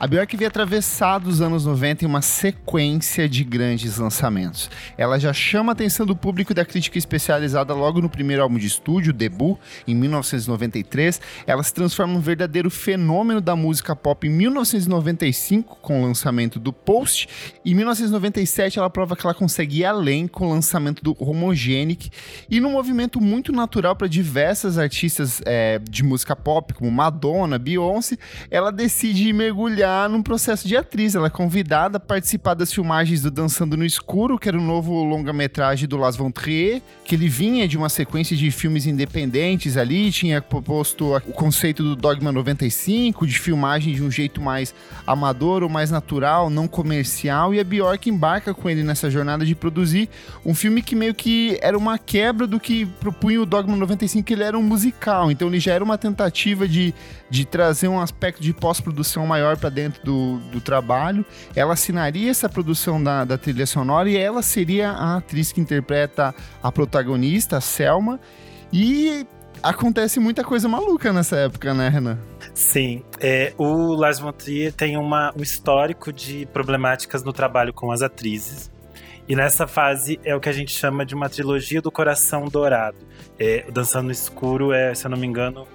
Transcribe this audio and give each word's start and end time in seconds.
A 0.00 0.06
Bjork 0.06 0.36
veio 0.36 0.46
atravessar 0.46 1.18
dos 1.18 1.40
anos 1.40 1.66
90 1.66 2.04
em 2.04 2.06
uma 2.06 2.22
sequência 2.22 3.28
de 3.28 3.42
grandes 3.42 3.98
lançamentos. 3.98 4.70
Ela 4.96 5.18
já 5.18 5.32
chama 5.32 5.72
a 5.72 5.74
atenção 5.74 6.06
do 6.06 6.14
público 6.14 6.52
e 6.52 6.54
da 6.54 6.64
crítica 6.64 6.96
especializada 6.96 7.74
logo 7.74 8.00
no 8.00 8.08
primeiro 8.08 8.40
álbum 8.44 8.58
de 8.58 8.66
estúdio, 8.68 9.12
Debut, 9.12 9.58
em 9.88 9.96
1993. 9.96 11.20
Ela 11.44 11.64
se 11.64 11.74
transforma 11.74 12.12
num 12.14 12.20
verdadeiro 12.20 12.70
fenômeno 12.70 13.40
da 13.40 13.56
música 13.56 13.96
pop 13.96 14.24
em 14.24 14.30
1995, 14.30 15.78
com 15.82 16.00
o 16.00 16.06
lançamento 16.06 16.60
do 16.60 16.72
Post. 16.72 17.28
Em 17.64 17.74
1997, 17.74 18.78
ela 18.78 18.88
prova 18.88 19.16
que 19.16 19.26
ela 19.26 19.34
consegue 19.34 19.80
ir 19.80 19.84
além 19.84 20.28
com 20.28 20.46
o 20.46 20.50
lançamento 20.50 21.02
do 21.02 21.16
Homogenic. 21.18 22.08
E 22.48 22.60
num 22.60 22.70
movimento 22.70 23.20
muito 23.20 23.50
natural 23.50 23.96
para 23.96 24.06
diversas 24.06 24.78
artistas 24.78 25.42
é, 25.44 25.80
de 25.80 26.04
música 26.04 26.36
pop, 26.36 26.72
como 26.72 26.88
Madonna, 26.88 27.58
Beyoncé, 27.58 28.16
ela 28.48 28.70
decide 28.70 29.32
mergulhar 29.32 29.87
num 30.10 30.22
processo 30.22 30.66
de 30.66 30.76
atriz. 30.76 31.14
Ela 31.14 31.28
é 31.28 31.30
convidada 31.30 31.96
a 31.96 32.00
participar 32.00 32.54
das 32.54 32.72
filmagens 32.72 33.22
do 33.22 33.30
Dançando 33.30 33.76
no 33.76 33.84
Escuro, 33.84 34.38
que 34.38 34.48
era 34.48 34.58
o 34.58 34.62
novo 34.62 35.02
longa-metragem 35.04 35.88
do 35.88 35.96
Las 35.96 36.16
Von 36.16 36.30
Trier, 36.30 36.82
que 37.04 37.14
ele 37.14 37.28
vinha 37.28 37.66
de 37.66 37.76
uma 37.76 37.88
sequência 37.88 38.36
de 38.36 38.50
filmes 38.50 38.86
independentes 38.86 39.76
ali, 39.76 40.10
tinha 40.10 40.42
proposto 40.42 41.16
o 41.16 41.32
conceito 41.32 41.82
do 41.82 41.96
Dogma 41.96 42.30
95, 42.30 43.26
de 43.26 43.38
filmagem 43.38 43.94
de 43.94 44.02
um 44.02 44.10
jeito 44.10 44.40
mais 44.40 44.74
amador 45.06 45.62
ou 45.62 45.68
mais 45.68 45.90
natural, 45.90 46.50
não 46.50 46.68
comercial, 46.68 47.54
e 47.54 47.60
a 47.60 47.64
Bjork 47.64 48.10
embarca 48.10 48.52
com 48.52 48.68
ele 48.68 48.82
nessa 48.82 49.10
jornada 49.10 49.44
de 49.44 49.54
produzir 49.54 50.08
um 50.44 50.54
filme 50.54 50.82
que 50.82 50.94
meio 50.94 51.14
que 51.14 51.58
era 51.62 51.76
uma 51.76 51.98
quebra 51.98 52.46
do 52.46 52.60
que 52.60 52.84
propunha 53.00 53.40
o 53.40 53.46
Dogma 53.46 53.76
95, 53.76 54.26
que 54.26 54.34
ele 54.34 54.42
era 54.42 54.58
um 54.58 54.62
musical, 54.62 55.30
então 55.30 55.48
ele 55.48 55.60
já 55.60 55.72
era 55.72 55.82
uma 55.82 55.96
tentativa 55.96 56.68
de, 56.68 56.94
de 57.30 57.44
trazer 57.44 57.88
um 57.88 58.00
aspecto 58.00 58.42
de 58.42 58.52
pós-produção 58.52 59.26
maior 59.26 59.56
para 59.56 59.70
dentro 59.78 60.04
do, 60.04 60.38
do 60.50 60.60
trabalho. 60.60 61.24
Ela 61.54 61.74
assinaria 61.74 62.30
essa 62.30 62.48
produção 62.48 63.02
da, 63.02 63.24
da 63.24 63.38
trilha 63.38 63.66
sonora 63.66 64.10
e 64.10 64.16
ela 64.16 64.42
seria 64.42 64.90
a 64.90 65.18
atriz 65.18 65.52
que 65.52 65.60
interpreta 65.60 66.34
a 66.60 66.72
protagonista, 66.72 67.58
a 67.58 67.60
Selma. 67.60 68.18
E 68.72 69.24
acontece 69.62 70.18
muita 70.18 70.42
coisa 70.42 70.68
maluca 70.68 71.12
nessa 71.12 71.36
época, 71.36 71.72
né, 71.72 71.88
Renan? 71.88 72.18
Sim. 72.52 73.04
É, 73.20 73.52
o 73.56 73.94
Lars 73.94 74.18
von 74.18 74.32
Trier 74.32 74.72
tem 74.72 74.96
uma, 74.96 75.32
um 75.36 75.42
histórico 75.42 76.12
de 76.12 76.46
problemáticas 76.46 77.22
no 77.22 77.32
trabalho 77.32 77.72
com 77.72 77.92
as 77.92 78.02
atrizes. 78.02 78.70
E 79.28 79.36
nessa 79.36 79.66
fase 79.66 80.18
é 80.24 80.34
o 80.34 80.40
que 80.40 80.48
a 80.48 80.52
gente 80.52 80.72
chama 80.72 81.04
de 81.04 81.14
uma 81.14 81.28
trilogia 81.28 81.80
do 81.80 81.90
coração 81.92 82.46
dourado. 82.46 82.96
É, 83.38 83.70
Dançando 83.70 84.06
no 84.06 84.12
Escuro 84.12 84.72
é, 84.72 84.92
se 84.94 85.06
eu 85.06 85.10
não 85.10 85.18
me 85.18 85.26
engano, 85.26 85.68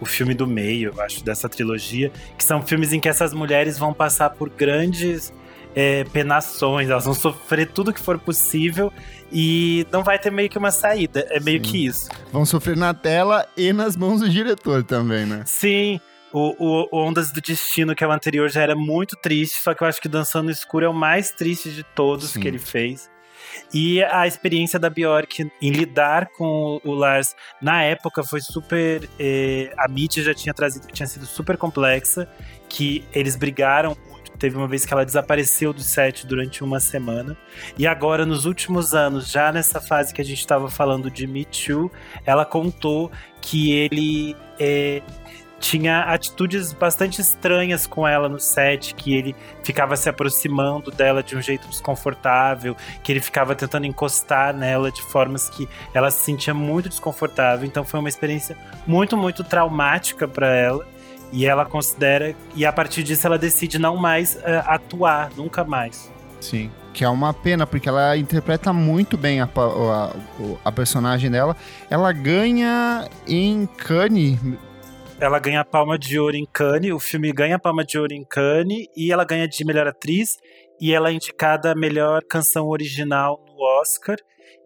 o 0.00 0.06
filme 0.06 0.34
do 0.34 0.46
meio, 0.46 0.92
eu 0.94 1.02
acho, 1.02 1.22
dessa 1.22 1.48
trilogia, 1.48 2.10
que 2.36 2.44
são 2.44 2.62
filmes 2.62 2.92
em 2.92 3.00
que 3.00 3.08
essas 3.08 3.32
mulheres 3.34 3.78
vão 3.78 3.92
passar 3.92 4.30
por 4.30 4.48
grandes 4.48 5.32
é, 5.74 6.04
penações, 6.04 6.88
elas 6.88 7.04
vão 7.04 7.14
sofrer 7.14 7.70
tudo 7.70 7.92
que 7.92 8.00
for 8.00 8.18
possível 8.18 8.92
e 9.32 9.86
não 9.92 10.02
vai 10.02 10.18
ter 10.18 10.30
meio 10.30 10.48
que 10.48 10.58
uma 10.58 10.70
saída. 10.70 11.26
É 11.30 11.38
meio 11.38 11.64
Sim. 11.64 11.70
que 11.70 11.86
isso. 11.86 12.08
Vão 12.32 12.44
sofrer 12.44 12.76
na 12.76 12.92
tela 12.92 13.46
e 13.56 13.72
nas 13.72 13.96
mãos 13.96 14.20
do 14.20 14.28
diretor 14.28 14.82
também, 14.82 15.26
né? 15.26 15.42
Sim. 15.46 16.00
O, 16.32 16.54
o, 16.58 16.88
Ondas 16.92 17.32
do 17.32 17.40
Destino, 17.40 17.94
que 17.94 18.04
é 18.04 18.06
o 18.06 18.12
anterior, 18.12 18.48
já 18.48 18.62
era 18.62 18.76
muito 18.76 19.16
triste, 19.16 19.60
só 19.60 19.74
que 19.74 19.82
eu 19.82 19.88
acho 19.88 20.00
que 20.00 20.08
Dançando 20.08 20.44
no 20.44 20.50
Escuro 20.52 20.86
é 20.86 20.88
o 20.88 20.94
mais 20.94 21.32
triste 21.32 21.70
de 21.70 21.82
todos 21.82 22.30
Sim. 22.30 22.40
que 22.40 22.46
ele 22.46 22.58
fez. 22.58 23.10
E 23.72 24.02
a 24.02 24.26
experiência 24.26 24.78
da 24.78 24.90
Bjork 24.90 25.50
em 25.60 25.70
lidar 25.70 26.28
com 26.36 26.80
o 26.84 26.92
Lars 26.92 27.34
na 27.60 27.82
época 27.82 28.22
foi 28.24 28.40
super. 28.40 29.08
Eh, 29.18 29.72
a 29.78 29.88
mídia 29.88 30.22
já 30.22 30.34
tinha 30.34 30.52
trazido 30.54 30.86
tinha 30.92 31.06
sido 31.06 31.26
super 31.26 31.56
complexa, 31.56 32.28
que 32.68 33.04
eles 33.12 33.36
brigaram 33.36 33.96
muito. 34.08 34.30
Teve 34.38 34.56
uma 34.56 34.66
vez 34.66 34.86
que 34.86 34.92
ela 34.92 35.04
desapareceu 35.04 35.72
do 35.72 35.82
set 35.82 36.26
durante 36.26 36.64
uma 36.64 36.80
semana. 36.80 37.36
E 37.78 37.86
agora, 37.86 38.24
nos 38.24 38.44
últimos 38.46 38.94
anos, 38.94 39.30
já 39.30 39.52
nessa 39.52 39.80
fase 39.80 40.14
que 40.14 40.20
a 40.20 40.24
gente 40.24 40.38
estava 40.40 40.70
falando 40.70 41.10
de 41.10 41.26
Me 41.26 41.44
Too, 41.44 41.90
ela 42.24 42.44
contou 42.44 43.10
que 43.40 43.72
ele 43.72 44.36
eh, 44.58 45.02
tinha 45.60 46.00
atitudes 46.04 46.72
bastante 46.72 47.20
estranhas 47.20 47.86
com 47.86 48.08
ela 48.08 48.28
no 48.28 48.40
set, 48.40 48.94
que 48.94 49.14
ele 49.14 49.36
ficava 49.62 49.94
se 49.94 50.08
aproximando 50.08 50.90
dela 50.90 51.22
de 51.22 51.36
um 51.36 51.42
jeito 51.42 51.68
desconfortável, 51.68 52.74
que 53.04 53.12
ele 53.12 53.20
ficava 53.20 53.54
tentando 53.54 53.86
encostar 53.86 54.56
nela 54.56 54.90
de 54.90 55.02
formas 55.02 55.50
que 55.50 55.68
ela 55.92 56.10
se 56.10 56.24
sentia 56.24 56.54
muito 56.54 56.88
desconfortável. 56.88 57.66
Então 57.66 57.84
foi 57.84 58.00
uma 58.00 58.08
experiência 58.08 58.56
muito, 58.86 59.16
muito 59.16 59.44
traumática 59.44 60.26
para 60.26 60.48
ela. 60.48 60.86
E 61.32 61.46
ela 61.46 61.64
considera, 61.64 62.34
e 62.56 62.66
a 62.66 62.72
partir 62.72 63.04
disso 63.04 63.24
ela 63.24 63.38
decide 63.38 63.78
não 63.78 63.96
mais 63.96 64.34
uh, 64.34 64.64
atuar, 64.66 65.30
nunca 65.36 65.62
mais. 65.62 66.10
Sim. 66.40 66.70
Que 66.92 67.04
é 67.04 67.08
uma 67.08 67.32
pena, 67.32 67.68
porque 67.68 67.88
ela 67.88 68.16
interpreta 68.16 68.72
muito 68.72 69.16
bem 69.16 69.40
a, 69.40 69.44
a, 69.44 70.10
a 70.64 70.72
personagem 70.72 71.30
dela. 71.30 71.56
Ela 71.88 72.10
ganha 72.10 73.08
em 73.28 73.64
Cannes 73.76 74.40
ela 75.20 75.38
ganha 75.38 75.60
a 75.60 75.64
Palma 75.64 75.98
de 75.98 76.18
Ouro 76.18 76.34
em 76.34 76.46
Cannes, 76.46 76.92
o 76.92 76.98
filme 76.98 77.30
ganha 77.30 77.56
a 77.56 77.58
Palma 77.58 77.84
de 77.84 77.98
Ouro 77.98 78.14
em 78.14 78.24
Cannes 78.24 78.86
e 78.96 79.12
ela 79.12 79.22
ganha 79.22 79.46
de 79.46 79.64
melhor 79.66 79.86
atriz 79.86 80.38
e 80.80 80.94
ela 80.94 81.10
é 81.10 81.12
indicada 81.12 81.72
a 81.72 81.74
melhor 81.74 82.22
canção 82.24 82.68
original 82.68 83.38
no 83.46 83.62
Oscar 83.80 84.16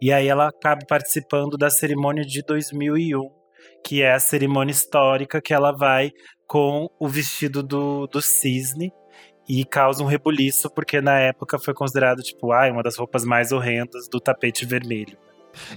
e 0.00 0.12
aí 0.12 0.28
ela 0.28 0.48
acaba 0.48 0.81
participando 0.88 1.59
da 1.59 1.69
cerimônia 1.70 2.25
de 2.25 2.41
2001, 2.43 3.28
que 3.84 4.00
é 4.00 4.12
a 4.12 4.20
cerimônia 4.20 4.70
histórica 4.70 5.43
que 5.43 5.53
ela 5.53 5.72
vai 5.72 6.12
com 6.47 6.88
o 7.00 7.09
vestido 7.09 7.60
do, 7.60 8.06
do 8.06 8.22
cisne 8.22 8.93
e 9.48 9.64
causa 9.64 10.04
um 10.04 10.06
rebuliço 10.06 10.70
porque 10.70 11.00
na 11.00 11.19
época 11.19 11.59
foi 11.59 11.75
considerado 11.75 12.22
tipo, 12.22 12.53
ah, 12.53 12.70
uma 12.70 12.82
das 12.82 12.97
roupas 12.97 13.25
mais 13.25 13.50
horrendas 13.50 14.09
do 14.09 14.20
tapete 14.20 14.64
vermelho. 14.64 15.19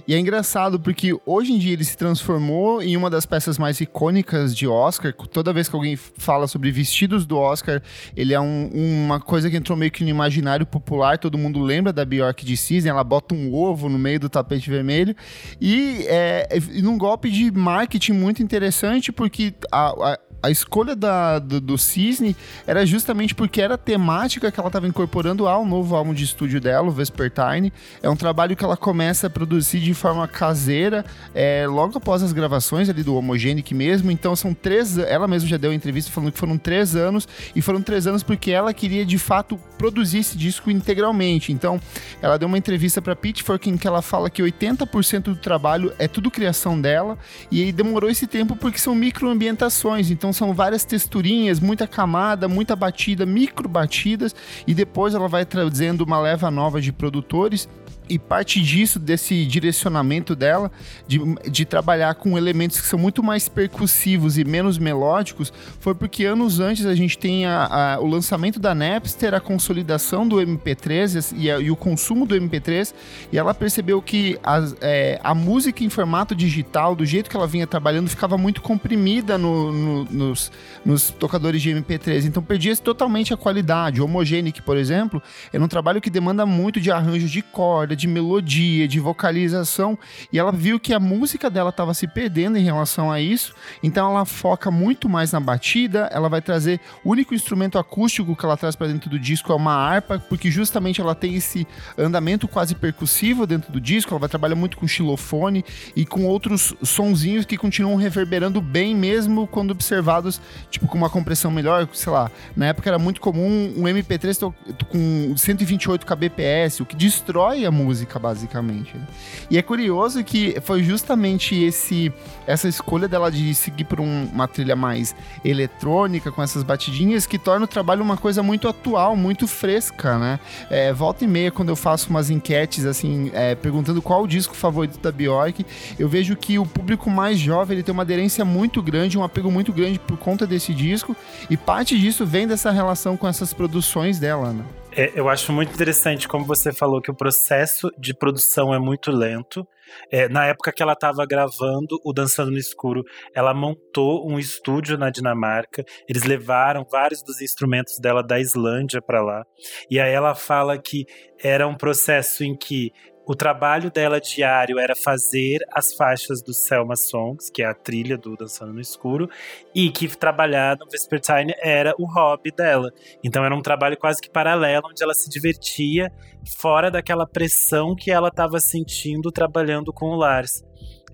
E 0.06 0.14
é 0.14 0.18
engraçado 0.18 0.78
porque 0.78 1.16
hoje 1.26 1.52
em 1.52 1.58
dia 1.58 1.72
ele 1.72 1.84
se 1.84 1.96
transformou 1.96 2.82
em 2.82 2.96
uma 2.96 3.10
das 3.10 3.26
peças 3.26 3.58
mais 3.58 3.80
icônicas 3.80 4.56
de 4.56 4.66
Oscar. 4.66 5.12
Toda 5.12 5.52
vez 5.52 5.68
que 5.68 5.76
alguém 5.76 5.96
fala 5.96 6.46
sobre 6.46 6.70
vestidos 6.70 7.26
do 7.26 7.36
Oscar, 7.36 7.82
ele 8.16 8.34
é 8.34 8.40
um, 8.40 8.70
uma 8.72 9.20
coisa 9.20 9.50
que 9.50 9.56
entrou 9.56 9.76
meio 9.76 9.90
que 9.90 10.04
no 10.04 10.10
imaginário 10.10 10.66
popular. 10.66 11.18
Todo 11.18 11.38
mundo 11.38 11.60
lembra 11.60 11.92
da 11.92 12.04
Bjork 12.04 12.44
de 12.44 12.56
Cisne, 12.56 12.90
ela 12.90 13.04
bota 13.04 13.34
um 13.34 13.54
ovo 13.54 13.88
no 13.88 13.98
meio 13.98 14.20
do 14.20 14.28
tapete 14.28 14.70
vermelho. 14.70 15.14
E 15.60 16.04
é, 16.08 16.48
num 16.82 16.96
golpe 16.98 17.30
de 17.30 17.50
marketing 17.50 18.12
muito 18.12 18.42
interessante, 18.42 19.12
porque 19.12 19.54
a, 19.70 19.88
a 19.88 20.18
a 20.40 20.50
escolha 20.50 20.94
da, 20.94 21.38
do, 21.38 21.60
do, 21.60 21.76
Cisne 21.76 22.36
era 22.66 22.86
justamente 22.86 23.34
porque 23.34 23.60
era 23.60 23.74
a 23.74 23.78
temática 23.78 24.52
que 24.52 24.60
ela 24.60 24.68
estava 24.68 24.86
incorporando 24.86 25.48
ao 25.48 25.66
novo 25.66 25.96
álbum 25.96 26.14
de 26.14 26.22
estúdio 26.22 26.60
dela, 26.60 26.88
o 26.88 26.92
Vespertine. 26.92 27.72
É 28.02 28.08
um 28.08 28.14
trabalho 28.14 28.54
que 28.54 28.64
ela 28.64 28.76
começa 28.76 29.26
a 29.26 29.30
produzir 29.30 29.80
de 29.80 29.92
forma 29.94 30.26
caseira, 30.28 31.04
é, 31.34 31.66
logo 31.66 31.98
após 31.98 32.22
as 32.22 32.32
gravações 32.32 32.88
ali 32.88 33.02
do 33.02 33.16
Homogenic 33.16 33.74
mesmo. 33.74 34.10
Então 34.10 34.36
são 34.36 34.54
três. 34.54 34.96
Ela 34.96 35.26
mesma 35.26 35.48
já 35.48 35.56
deu 35.56 35.72
entrevista 35.72 36.10
falando 36.10 36.32
que 36.32 36.38
foram 36.38 36.56
três 36.56 36.94
anos, 36.94 37.26
e 37.54 37.60
foram 37.60 37.82
três 37.82 38.06
anos 38.06 38.22
porque 38.22 38.52
ela 38.52 38.72
queria 38.72 39.04
de 39.04 39.18
fato 39.18 39.58
produzir 39.76 40.18
esse 40.18 40.36
disco 40.38 40.70
integralmente. 40.70 41.52
Então 41.52 41.80
ela 42.22 42.38
deu 42.38 42.46
uma 42.46 42.58
entrevista 42.58 43.02
para 43.02 43.16
Pitchfork 43.16 43.68
em 43.68 43.76
que 43.76 43.88
ela 43.88 44.02
fala 44.02 44.30
que 44.30 44.42
80% 44.42 45.22
do 45.22 45.36
trabalho 45.36 45.92
é 45.98 46.06
tudo 46.06 46.30
criação 46.30 46.80
dela, 46.80 47.18
e 47.50 47.72
demorou 47.72 48.08
esse 48.08 48.26
tempo 48.26 48.54
porque 48.54 48.78
são 48.78 48.94
microambientações. 48.94 50.10
Então 50.10 50.27
então 50.28 50.32
são 50.34 50.52
várias 50.52 50.84
texturinhas, 50.84 51.58
muita 51.58 51.86
camada, 51.86 52.46
muita 52.48 52.76
batida, 52.76 53.24
micro 53.24 53.66
batidas, 53.66 54.34
e 54.66 54.74
depois 54.74 55.14
ela 55.14 55.26
vai 55.26 55.46
trazendo 55.46 56.02
uma 56.02 56.20
leva 56.20 56.50
nova 56.50 56.82
de 56.82 56.92
produtores 56.92 57.66
e 58.08 58.18
parte 58.18 58.60
disso, 58.60 58.98
desse 58.98 59.44
direcionamento 59.44 60.34
dela, 60.34 60.70
de, 61.06 61.20
de 61.50 61.64
trabalhar 61.64 62.14
com 62.14 62.36
elementos 62.36 62.80
que 62.80 62.86
são 62.86 62.98
muito 62.98 63.22
mais 63.22 63.48
percussivos 63.48 64.38
e 64.38 64.44
menos 64.44 64.78
melódicos, 64.78 65.52
foi 65.80 65.94
porque 65.94 66.24
anos 66.24 66.60
antes 66.60 66.86
a 66.86 66.94
gente 66.94 67.18
tem 67.18 67.46
a, 67.46 67.94
a, 67.94 68.00
o 68.00 68.06
lançamento 68.06 68.58
da 68.58 68.74
Napster, 68.74 69.34
a 69.34 69.40
consolidação 69.40 70.26
do 70.26 70.36
MP3 70.36 71.34
e, 71.36 71.50
a, 71.50 71.58
e, 71.58 71.70
o 71.70 71.76
consumo 71.76 72.26
do 72.26 72.34
MP3, 72.34 72.94
e 73.32 73.38
ela 73.38 73.54
percebeu 73.54 74.00
que 74.00 74.38
é, 74.80 75.20
a 75.22 75.34
música 75.34 75.84
em 75.84 75.90
formato 75.90 76.34
digital, 76.34 76.94
do 76.94 77.04
jeito 77.04 77.28
que 77.28 77.36
ela 77.36 77.46
vinha 77.46 77.66
trabalhando, 77.66 78.08
ficava 78.08 78.38
muito 78.38 78.62
comprimida 78.62 79.36
no, 79.36 79.72
no, 79.72 80.04
nos, 80.04 80.52
nos, 80.84 81.10
tocadores 81.10 81.60
de 81.60 81.70
MP3, 81.70 82.24
então 82.24 82.42
perdia 82.42 82.74
totalmente 82.76 83.32
a 83.32 83.36
qualidade. 83.36 84.00
O 84.00 84.04
Homogenic, 84.04 84.62
por 84.62 84.76
exemplo, 84.76 85.22
é 85.52 85.58
um 85.58 85.68
trabalho 85.68 86.00
que 86.00 86.10
demanda 86.10 86.46
muito 86.46 86.80
de 86.80 86.90
arranjo 86.90 87.26
de 87.26 87.42
corda, 87.42 87.96
de 87.98 88.06
melodia, 88.06 88.86
de 88.86 89.00
vocalização, 89.00 89.98
e 90.32 90.38
ela 90.38 90.52
viu 90.52 90.78
que 90.78 90.94
a 90.94 91.00
música 91.00 91.50
dela 91.50 91.70
estava 91.70 91.92
se 91.92 92.06
perdendo 92.06 92.56
em 92.56 92.62
relação 92.62 93.10
a 93.10 93.20
isso, 93.20 93.54
então 93.82 94.10
ela 94.10 94.24
foca 94.24 94.70
muito 94.70 95.08
mais 95.08 95.32
na 95.32 95.40
batida, 95.40 96.08
ela 96.12 96.28
vai 96.28 96.40
trazer 96.40 96.80
o 97.04 97.10
único 97.10 97.34
instrumento 97.34 97.78
acústico 97.78 98.36
que 98.36 98.44
ela 98.44 98.56
traz 98.56 98.76
para 98.76 98.86
dentro 98.86 99.10
do 99.10 99.18
disco 99.18 99.52
é 99.52 99.56
uma 99.56 99.74
harpa, 99.74 100.18
porque 100.18 100.50
justamente 100.50 101.00
ela 101.00 101.14
tem 101.14 101.34
esse 101.34 101.66
andamento 101.96 102.46
quase 102.46 102.74
percussivo 102.74 103.46
dentro 103.46 103.72
do 103.72 103.80
disco, 103.80 104.12
ela 104.12 104.20
vai 104.20 104.28
trabalhar 104.28 104.54
muito 104.54 104.76
com 104.76 104.86
xilofone 104.86 105.64
e 105.96 106.06
com 106.06 106.24
outros 106.24 106.72
sonzinhos 106.82 107.44
que 107.44 107.56
continuam 107.56 107.96
reverberando 107.96 108.60
bem 108.60 108.94
mesmo 108.94 109.46
quando 109.46 109.72
observados, 109.72 110.40
tipo 110.70 110.86
com 110.86 110.96
uma 110.96 111.10
compressão 111.10 111.50
melhor, 111.50 111.88
sei 111.92 112.12
lá, 112.12 112.30
na 112.56 112.66
época 112.66 112.88
era 112.88 112.98
muito 112.98 113.20
comum 113.20 113.74
um 113.76 113.82
MP3 113.82 114.54
com 114.88 115.36
128 115.36 116.06
kbps, 116.06 116.80
o 116.80 116.86
que 116.86 116.94
destrói 116.94 117.66
a 117.66 117.70
música 117.70 117.87
basicamente. 118.18 118.96
Né? 118.96 119.06
E 119.50 119.58
é 119.58 119.62
curioso 119.62 120.22
que 120.24 120.60
foi 120.60 120.82
justamente 120.82 121.54
esse 121.54 122.12
essa 122.46 122.68
escolha 122.68 123.06
dela 123.06 123.30
de 123.30 123.54
seguir 123.54 123.84
por 123.84 124.00
um, 124.00 124.24
uma 124.32 124.48
trilha 124.48 124.74
mais 124.74 125.14
eletrônica 125.44 126.32
com 126.32 126.42
essas 126.42 126.62
batidinhas 126.62 127.26
que 127.26 127.38
torna 127.38 127.64
o 127.64 127.68
trabalho 127.68 128.02
uma 128.02 128.16
coisa 128.16 128.42
muito 128.42 128.68
atual, 128.68 129.14
muito 129.14 129.46
fresca, 129.46 130.18
né? 130.18 130.40
É, 130.70 130.92
volta 130.92 131.24
e 131.24 131.28
meia 131.28 131.50
quando 131.50 131.68
eu 131.68 131.76
faço 131.76 132.10
umas 132.10 132.30
enquetes 132.30 132.84
assim, 132.84 133.30
é, 133.34 133.54
perguntando 133.54 134.00
qual 134.00 134.22
o 134.22 134.26
disco 134.26 134.54
favorito 134.54 134.98
da 134.98 135.12
Bjork, 135.12 135.64
eu 135.98 136.08
vejo 136.08 136.34
que 136.36 136.58
o 136.58 136.66
público 136.66 137.10
mais 137.10 137.38
jovem 137.38 137.76
ele 137.76 137.82
tem 137.82 137.92
uma 137.92 138.02
aderência 138.02 138.44
muito 138.44 138.82
grande, 138.82 139.18
um 139.18 139.24
apego 139.24 139.50
muito 139.50 139.72
grande 139.72 139.98
por 139.98 140.16
conta 140.16 140.46
desse 140.46 140.72
disco 140.72 141.16
e 141.50 141.56
parte 141.56 141.98
disso 141.98 142.24
vem 142.24 142.46
dessa 142.46 142.70
relação 142.70 143.16
com 143.16 143.28
essas 143.28 143.52
produções 143.52 144.18
dela, 144.18 144.52
né? 144.52 144.64
É, 144.98 145.12
eu 145.14 145.28
acho 145.28 145.52
muito 145.52 145.72
interessante 145.72 146.26
como 146.26 146.44
você 146.44 146.72
falou 146.72 147.00
que 147.00 147.08
o 147.08 147.14
processo 147.14 147.88
de 147.96 148.12
produção 148.12 148.74
é 148.74 148.80
muito 148.80 149.12
lento. 149.12 149.64
É, 150.10 150.28
na 150.28 150.46
época 150.46 150.72
que 150.72 150.82
ela 150.82 150.94
estava 150.94 151.24
gravando 151.24 152.00
o 152.04 152.12
Dançando 152.12 152.50
no 152.50 152.58
Escuro, 152.58 153.04
ela 153.32 153.54
montou 153.54 154.28
um 154.28 154.40
estúdio 154.40 154.98
na 154.98 155.08
Dinamarca. 155.08 155.84
Eles 156.08 156.24
levaram 156.24 156.84
vários 156.90 157.22
dos 157.22 157.40
instrumentos 157.40 158.00
dela 158.00 158.24
da 158.24 158.40
Islândia 158.40 159.00
para 159.00 159.22
lá. 159.22 159.44
E 159.88 160.00
aí 160.00 160.12
ela 160.12 160.34
fala 160.34 160.76
que 160.76 161.06
era 161.40 161.68
um 161.68 161.76
processo 161.76 162.42
em 162.42 162.56
que 162.56 162.90
o 163.28 163.34
trabalho 163.34 163.90
dela 163.90 164.18
diário 164.18 164.78
era 164.78 164.96
fazer 164.96 165.58
as 165.70 165.92
faixas 165.92 166.40
do 166.40 166.54
Selma 166.54 166.96
Songs, 166.96 167.50
que 167.50 167.62
é 167.62 167.66
a 167.66 167.74
trilha 167.74 168.16
do 168.16 168.34
Dançando 168.34 168.72
no 168.72 168.80
Escuro, 168.80 169.28
e 169.74 169.90
que 169.90 170.08
trabalhar 170.16 170.78
no 170.78 170.88
Vespertine 170.88 171.52
era 171.62 171.94
o 171.98 172.06
hobby 172.06 172.50
dela. 172.50 172.90
Então 173.22 173.44
era 173.44 173.54
um 173.54 173.60
trabalho 173.60 173.98
quase 173.98 174.18
que 174.18 174.30
paralelo, 174.30 174.88
onde 174.88 175.02
ela 175.02 175.12
se 175.12 175.28
divertia 175.28 176.10
fora 176.56 176.90
daquela 176.90 177.26
pressão 177.26 177.94
que 177.94 178.10
ela 178.10 178.28
estava 178.28 178.58
sentindo 178.60 179.30
trabalhando 179.30 179.92
com 179.92 180.06
o 180.06 180.16
Lars. 180.16 180.64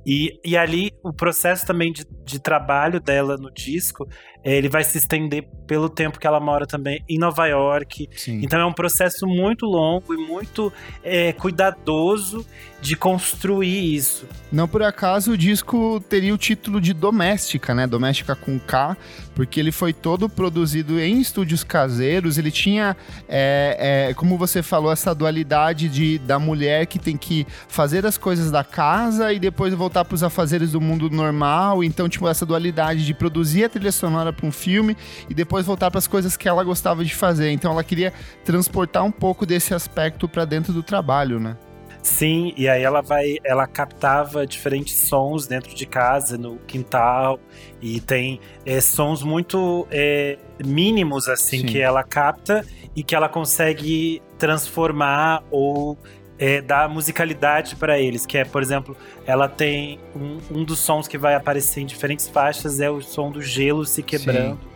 E, 0.07 0.39
e 0.45 0.57
ali 0.57 0.93
o 1.03 1.13
processo 1.13 1.67
também 1.67 1.93
de, 1.93 2.07
de 2.25 2.39
trabalho 2.39 3.01
dela 3.01 3.37
no 3.37 3.51
disco, 3.51 4.07
ele 4.45 4.69
vai 4.69 4.85
se 4.85 4.99
estender 4.99 5.47
pelo 5.67 5.89
tempo 5.89 6.19
que 6.19 6.27
ela 6.27 6.39
mora 6.39 6.67
também 6.67 7.03
em 7.09 7.19
Nova 7.19 7.47
York. 7.47 8.09
Sim. 8.15 8.41
Então 8.43 8.61
é 8.61 8.67
um 8.67 8.73
processo 8.73 9.27
muito 9.27 9.65
longo 9.65 10.13
e 10.13 10.17
muito 10.17 10.73
é, 11.03 11.33
cuidadoso 11.33 12.45
de 12.85 12.95
construir 12.95 13.95
isso. 13.95 14.29
Não 14.53 14.69
por 14.69 14.83
acaso 14.83 15.33
o 15.33 15.39
disco 15.39 16.05
teria 16.07 16.35
o 16.35 16.37
título 16.37 16.83
de 16.83 16.93
Doméstica, 16.93 17.75
né? 17.75 17.87
Doméstica 17.87 18.37
com 18.37 18.61
K, 18.61 18.95
porque 19.35 19.59
ele 19.59 19.73
foi 19.73 19.95
todo 19.95 20.29
produzido 20.29 21.01
em 21.01 21.19
estúdios 21.19 21.65
caseiros. 21.65 22.37
Ele 22.37 22.51
tinha, 22.51 22.95
é, 23.27 24.09
é, 24.11 24.15
como 24.15 24.37
você 24.37 24.63
falou, 24.63 24.93
essa 24.93 25.15
dualidade 25.15 25.89
de, 25.89 26.19
da 26.19 26.39
mulher 26.39 26.85
que 26.85 26.99
tem 26.99 27.17
que 27.17 27.47
fazer 27.69 28.05
as 28.05 28.19
coisas 28.19 28.51
da 28.51 28.63
casa 28.63 29.33
e 29.33 29.39
depois 29.39 29.73
voltar 29.73 30.05
para 30.05 30.15
os 30.15 30.23
afazeres 30.23 30.73
do 30.73 30.81
mundo 30.81 31.09
normal. 31.09 31.83
Então, 31.83 32.07
tipo, 32.07 32.29
essa 32.29 32.45
dualidade 32.45 33.07
de 33.07 33.15
produzir 33.15 33.65
a 33.65 33.69
trilha 33.71 33.93
sonora 33.93 34.31
para 34.35 34.47
um 34.47 34.53
filme 34.53 34.97
e 35.29 35.35
depois 35.35 35.65
voltar 35.67 35.91
para 35.91 35.99
as 35.99 36.07
coisas 36.07 36.37
que 36.37 36.49
ela 36.49 36.63
gostava 36.65 37.05
de 37.05 37.15
fazer. 37.15 37.51
Então, 37.51 37.73
ela 37.73 37.85
queria 37.85 38.13
transportar 38.45 39.05
um 39.05 39.13
pouco 39.13 39.47
desse 39.47 39.75
aspecto 39.75 40.29
para 40.29 40.45
dentro 40.45 40.73
do 40.73 40.83
trabalho, 40.83 41.41
né? 41.41 41.57
Sim, 42.05 42.53
e 42.55 42.69
aí 42.69 42.83
ela 42.83 43.01
vai, 43.01 43.39
ela 43.43 43.67
captava 43.67 44.47
diferentes 44.47 44.95
sons 44.95 45.47
dentro 45.47 45.75
de 45.75 45.87
casa, 45.87 46.37
no 46.37 46.59
quintal, 46.67 47.41
e 47.81 47.99
tem 47.99 48.41
é, 48.67 48.79
sons 48.79 49.23
muito 49.23 49.89
é, 49.91 50.37
mínimos 50.63 51.31
assim 51.31 51.61
Sim. 51.61 51.67
que 51.67 51.81
ela 51.81 52.05
capta 52.05 52.63
e 52.95 53.03
que 53.03 53.15
ela 53.15 53.27
consegue 53.27 54.21
transformar 54.39 55.43
ou 55.51 55.97
é, 56.39 56.61
dar 56.61 56.89
musicalidade 56.89 57.77
para 57.77 57.99
eles, 57.99 58.27
que 58.27 58.37
é, 58.39 58.45
por 58.45 58.63
exemplo, 58.63 58.97
ela 59.27 59.49
tem 59.49 60.01
um, 60.15 60.39
um, 60.51 60.65
dos 60.65 60.79
sons 60.81 61.07
que 61.07 61.17
vai 61.17 61.35
aparecer 61.35 61.81
em 61.81 61.87
diferentes 61.87 62.29
faixas 62.29 62.81
é 62.81 62.91
o 62.91 63.01
som 63.01 63.31
do 63.31 63.41
gelo 63.41 63.85
se 63.85 64.03
quebrando, 64.03 64.59
Sim. 64.61 64.69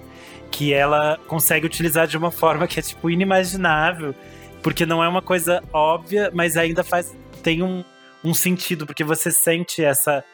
que 0.50 0.72
ela 0.72 1.18
consegue 1.26 1.66
utilizar 1.66 2.06
de 2.06 2.16
uma 2.16 2.30
forma 2.32 2.66
que 2.66 2.78
é 2.78 2.82
tipo 2.82 3.10
inimaginável 3.10 4.14
porque 4.62 4.84
não 4.84 5.02
é 5.02 5.08
uma 5.08 5.22
coisa 5.22 5.62
óbvia, 5.72 6.30
mas 6.34 6.56
ainda 6.56 6.82
faz 6.82 7.16
tem 7.42 7.62
um, 7.62 7.84
um 8.24 8.34
sentido, 8.34 8.86
porque 8.86 9.04
você 9.04 9.30
sente 9.30 9.84
essa 9.84 10.24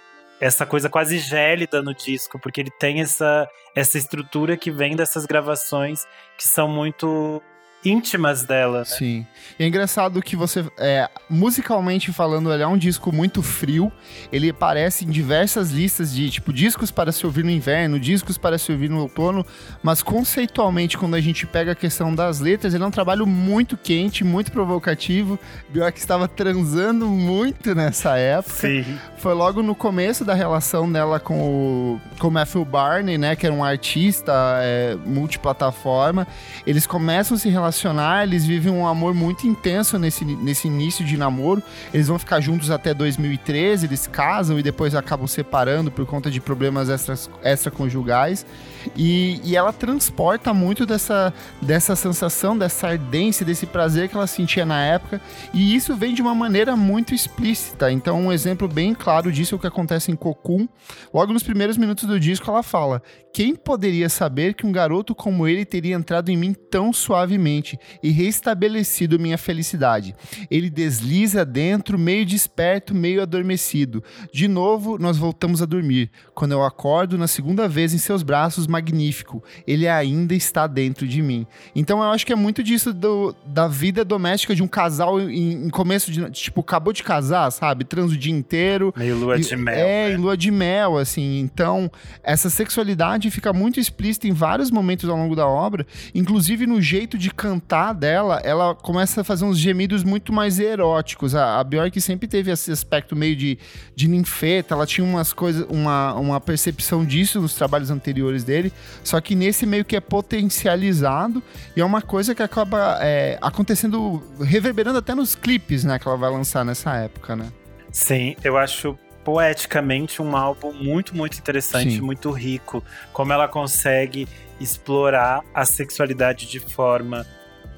essa 0.41 0.67
coisa 0.67 0.91
quase 0.91 1.19
gélida 1.19 1.81
no 1.81 1.95
disco, 1.95 2.39
porque 2.39 2.61
ele 2.61 2.71
tem 2.71 3.01
essa, 3.01 3.49
essa 3.75 3.97
estrutura 3.97 4.57
que 4.57 4.71
vem 4.71 4.97
dessas 4.97 5.25
gravações 5.25 6.05
que 6.37 6.45
são 6.45 6.69
muito 6.69 7.41
íntimas 7.85 8.45
dela. 8.45 8.81
Né? 8.81 8.85
Sim. 8.85 9.27
E 9.59 9.65
é 9.65 9.67
engraçado 9.67 10.23
que 10.23 10.35
você, 10.35 10.65
é, 10.79 11.09
musicalmente 11.29 12.13
falando, 12.13 12.53
ele 12.53 12.63
é 12.63 12.67
um 12.67 12.79
disco 12.79 13.13
muito 13.13 13.43
frio. 13.43 13.93
Ele 14.33 14.51
aparece 14.51 15.05
em 15.05 15.11
diversas 15.11 15.71
listas 15.71 16.13
de 16.15 16.31
tipo 16.31 16.53
discos 16.53 16.91
para 16.91 17.13
se 17.13 17.27
ouvir 17.27 17.45
no 17.45 17.51
inverno, 17.51 18.01
discos 18.01 18.39
para 18.39 18.57
se 18.59 18.73
ouvir 18.73 18.89
no 18.89 19.03
outono, 19.03 19.45
mas 19.83 20.03
conceitualmente, 20.03 20.97
quando 20.97 21.15
a 21.15 21.21
gente 21.21 21.47
pega 21.47 21.73
a 21.73 21.75
questão 21.75 22.15
das 22.15 22.41
letras, 22.41 22.75
ele 22.75 22.83
é 22.83 22.87
um 22.87 22.91
trabalho 22.91 23.27
muito 23.27 23.77
quente, 23.77 24.25
muito 24.25 24.51
provocativo. 24.51 25.39
Bjork 25.69 25.99
estava 25.99 26.27
transando 26.27 27.07
muito 27.07 27.75
nessa 27.75 28.17
época. 28.17 28.55
Sim. 28.55 28.99
Foi 29.19 29.35
logo 29.35 29.63
no 29.63 29.75
começo 29.75 30.25
da 30.25 30.35
relação 30.35 30.91
dela 30.91 31.19
com 31.19 31.41
o, 31.41 32.01
com 32.19 32.31
Matthew 32.31 32.65
Barney, 32.65 33.19
né, 33.19 33.37
que 33.37 33.47
era 33.47 33.55
um 33.55 33.65
artista 33.65 34.33
é, 34.63 34.97
multiplataforma. 35.05 36.27
Eles 36.67 36.87
começam 36.87 37.37
a 37.37 37.41
se 37.41 37.49
relacionar 37.49 37.74
relacionar, 37.75 38.23
eles 38.25 38.47
vivem 38.47 38.73
um 38.73 38.87
amor 38.87 39.13
muito 39.13 39.47
intenso 39.47 39.99
nesse, 39.99 40.25
nesse 40.25 40.69
início 40.69 41.05
de 41.05 41.17
namoro. 41.17 41.63
Eles 41.93 42.07
vão 42.07 42.19
ficar 42.19 42.41
juntos 42.41 42.71
até 42.71 42.95
2013, 42.95 43.87
eles 43.87 44.07
casam 44.07 44.59
e 44.59 44.63
depois 44.63 44.95
acabam 44.95 45.27
separando 45.27 45.91
por 45.91 46.07
conta 46.07 46.31
de 46.31 46.41
problemas 46.41 46.89
extras, 46.89 47.29
extraconjugais. 47.43 48.47
E, 48.97 49.41
e 49.45 49.57
ela 49.57 49.73
transporta 49.73 50.53
muito 50.53 50.87
dessa, 50.87 51.33
dessa 51.61 51.97
sensação, 51.97 52.57
dessa 52.57 52.89
ardência, 52.89 53.45
desse 53.45 53.67
prazer 53.67 54.09
que 54.09 54.17
ela 54.17 54.27
sentia 54.27 54.65
na 54.65 54.85
época. 54.85 55.21
E 55.53 55.75
isso 55.75 55.95
vem 55.97 56.15
de 56.15 56.23
uma 56.23 56.35
maneira 56.35 56.77
muito 56.77 57.15
explícita. 57.15 57.91
Então, 57.91 58.21
um 58.21 58.33
exemplo 58.33 58.69
bem 58.69 58.95
claro 58.95 59.31
disso 59.33 59.55
é 59.55 59.57
o 59.57 59.61
que 59.61 59.67
acontece 59.67 60.11
em 60.11 60.17
Cocoon. 60.17 60.69
Logo 61.13 61.33
nos 61.33 61.43
primeiros 61.43 61.77
minutos 61.77 62.05
do 62.05 62.19
disco, 62.19 62.51
ela 62.51 62.63
fala: 62.63 63.03
Quem 63.33 63.55
poderia 63.55 64.09
saber 64.09 64.55
que 64.55 64.67
um 64.67 64.73
garoto 64.73 65.15
como 65.15 65.47
ele 65.47 65.65
teria 65.65 65.95
entrado 65.95 66.31
em 66.31 66.37
mim 66.37 66.53
tão 66.53 66.93
suavemente 66.93 67.79
e 68.03 68.11
restabelecido 68.11 69.19
minha 69.19 69.39
felicidade? 69.39 70.15
Ele 70.51 70.71
desliza 70.71 71.45
dentro, 71.45 71.99
meio 71.99 72.25
desperto, 72.25 72.95
meio 72.95 73.23
adormecido. 73.23 74.03
De 74.33 74.49
novo, 74.49 74.99
nós 74.99 75.17
voltamos 75.17 75.63
a 75.63 75.67
dormir. 75.67 76.11
Quando 76.35 76.53
eu 76.53 76.65
acordo 76.65 77.19
na 77.19 77.27
segunda 77.27 77.69
vez 77.69 77.95
em 77.95 77.99
seus 77.99 78.23
braços, 78.23 78.67
magnífico. 78.75 79.43
Ele 79.67 79.87
ainda 79.87 80.35
está 80.35 80.67
dentro 80.67 81.07
de 81.07 81.23
mim. 81.23 81.47
Então 81.75 81.99
eu 82.03 82.11
acho 82.11 82.27
que 82.27 82.33
é 82.33 82.37
muito 82.37 82.63
disso 82.63 82.93
do, 82.93 83.35
da 83.47 83.69
vida 83.69 84.05
doméstica 84.05 84.55
de 84.55 84.63
um 84.63 84.69
casal 84.69 85.21
em, 85.21 85.67
em 85.67 85.71
começo 85.71 86.11
de. 86.11 86.29
Tipo, 86.31 86.61
acabou 86.61 86.93
de 86.93 87.03
casar, 87.03 87.51
sabe? 87.53 87.85
Trans 87.85 88.13
o 88.13 88.17
dia 88.17 88.33
inteiro. 88.33 88.93
Meio 88.97 89.17
lua 89.17 89.39
de 89.39 89.57
mel. 89.57 89.75
É, 89.75 90.09
né? 90.09 90.15
em 90.15 90.17
lua 90.17 90.37
de 90.37 90.51
mel, 90.51 90.99
assim. 90.99 91.39
Então, 91.39 91.91
essa 92.23 92.51
sexualidade 92.51 93.31
fica 93.31 93.53
muito 93.53 93.79
explícita 93.79 94.27
em 94.27 94.33
vários 94.33 94.71
momentos 94.71 95.09
ao 95.09 95.17
longo 95.17 95.37
da 95.37 95.47
obra. 95.47 95.87
Inclusive 96.15 96.67
no 96.67 96.81
jeito 96.81 97.17
de 97.17 97.31
cantar 97.31 97.93
dela, 97.93 98.41
ela 98.45 98.75
começa 98.75 99.21
a 99.21 99.25
fazer 99.25 99.45
uns 99.45 99.59
gemidos 99.59 100.03
muito 100.03 100.33
mais 100.33 100.59
eróticos. 100.59 101.35
A, 101.35 101.61
a 101.61 101.65
Bjork 101.65 102.01
sempre 102.01 102.27
teve 102.27 102.51
esse 102.51 102.73
aspecto 102.73 103.15
meio 103.15 103.37
de, 103.37 103.59
de 103.95 104.09
ninfeta, 104.09 104.75
ela 104.75 104.87
tinha 104.87 105.07
umas 105.07 105.33
coisas, 105.33 105.67
uma, 105.69 106.15
uma 106.15 106.41
percepção 106.41 107.05
disso 107.05 107.41
nos 107.41 107.55
trabalhos 107.55 107.91
anteriores 107.91 108.43
dele 108.43 108.64
dele, 108.65 108.73
só 109.03 109.21
que 109.21 109.35
nesse 109.35 109.67
meio 109.67 109.85
que 109.85 109.97
é 109.97 110.01
potencializado 110.01 111.43
e 111.77 111.81
é 111.81 111.85
uma 111.85 112.01
coisa 112.01 112.35
que 112.35 112.43
acaba 112.43 112.99
é, 113.01 113.39
acontecendo, 113.41 114.23
reverberando 114.41 114.99
até 114.99 115.15
nos 115.15 115.35
clipes, 115.35 115.85
né, 115.85 115.99
que 115.99 116.09
ela 116.09 116.17
vai 116.17 116.31
lançar 116.31 116.65
nessa 116.65 116.97
época, 116.97 117.37
né? 117.37 117.53
Sim, 117.91 118.37
eu 118.43 118.57
acho 118.57 118.99
poeticamente 119.23 120.21
um 120.21 120.37
álbum 120.37 120.73
muito, 120.73 121.17
muito 121.17 121.39
interessante, 121.39 121.93
Sim. 121.93 122.01
muito 122.01 122.31
rico, 122.31 122.83
como 123.13 123.33
ela 123.33 123.49
consegue 123.49 124.29
explorar 124.61 125.43
a 125.55 125.65
sexualidade 125.65 126.47
de 126.47 126.61
forma 126.61 127.27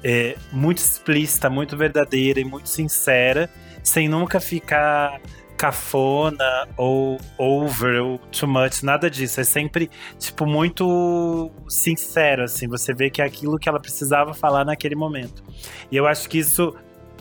é, 0.03 0.35
muito 0.51 0.79
explícita, 0.79 1.49
muito 1.49 1.77
verdadeira 1.77 2.39
e 2.39 2.43
muito 2.43 2.67
sincera, 2.67 3.49
sem 3.81 4.09
nunca 4.09 4.39
ficar 4.39 5.21
cafona 5.57 6.67
ou 6.77 7.19
over 7.37 8.01
ou 8.01 8.17
too 8.19 8.47
much, 8.47 8.83
nada 8.83 9.09
disso. 9.09 9.41
É 9.41 9.43
sempre, 9.43 9.89
tipo, 10.19 10.45
muito 10.45 11.51
sincero, 11.67 12.43
assim. 12.43 12.67
Você 12.67 12.93
vê 12.93 13.09
que 13.09 13.21
é 13.21 13.25
aquilo 13.25 13.57
que 13.57 13.67
ela 13.67 13.79
precisava 13.79 14.33
falar 14.33 14.63
naquele 14.63 14.95
momento. 14.95 15.43
E 15.91 15.97
eu 15.97 16.05
acho 16.05 16.29
que 16.29 16.37
isso 16.37 16.75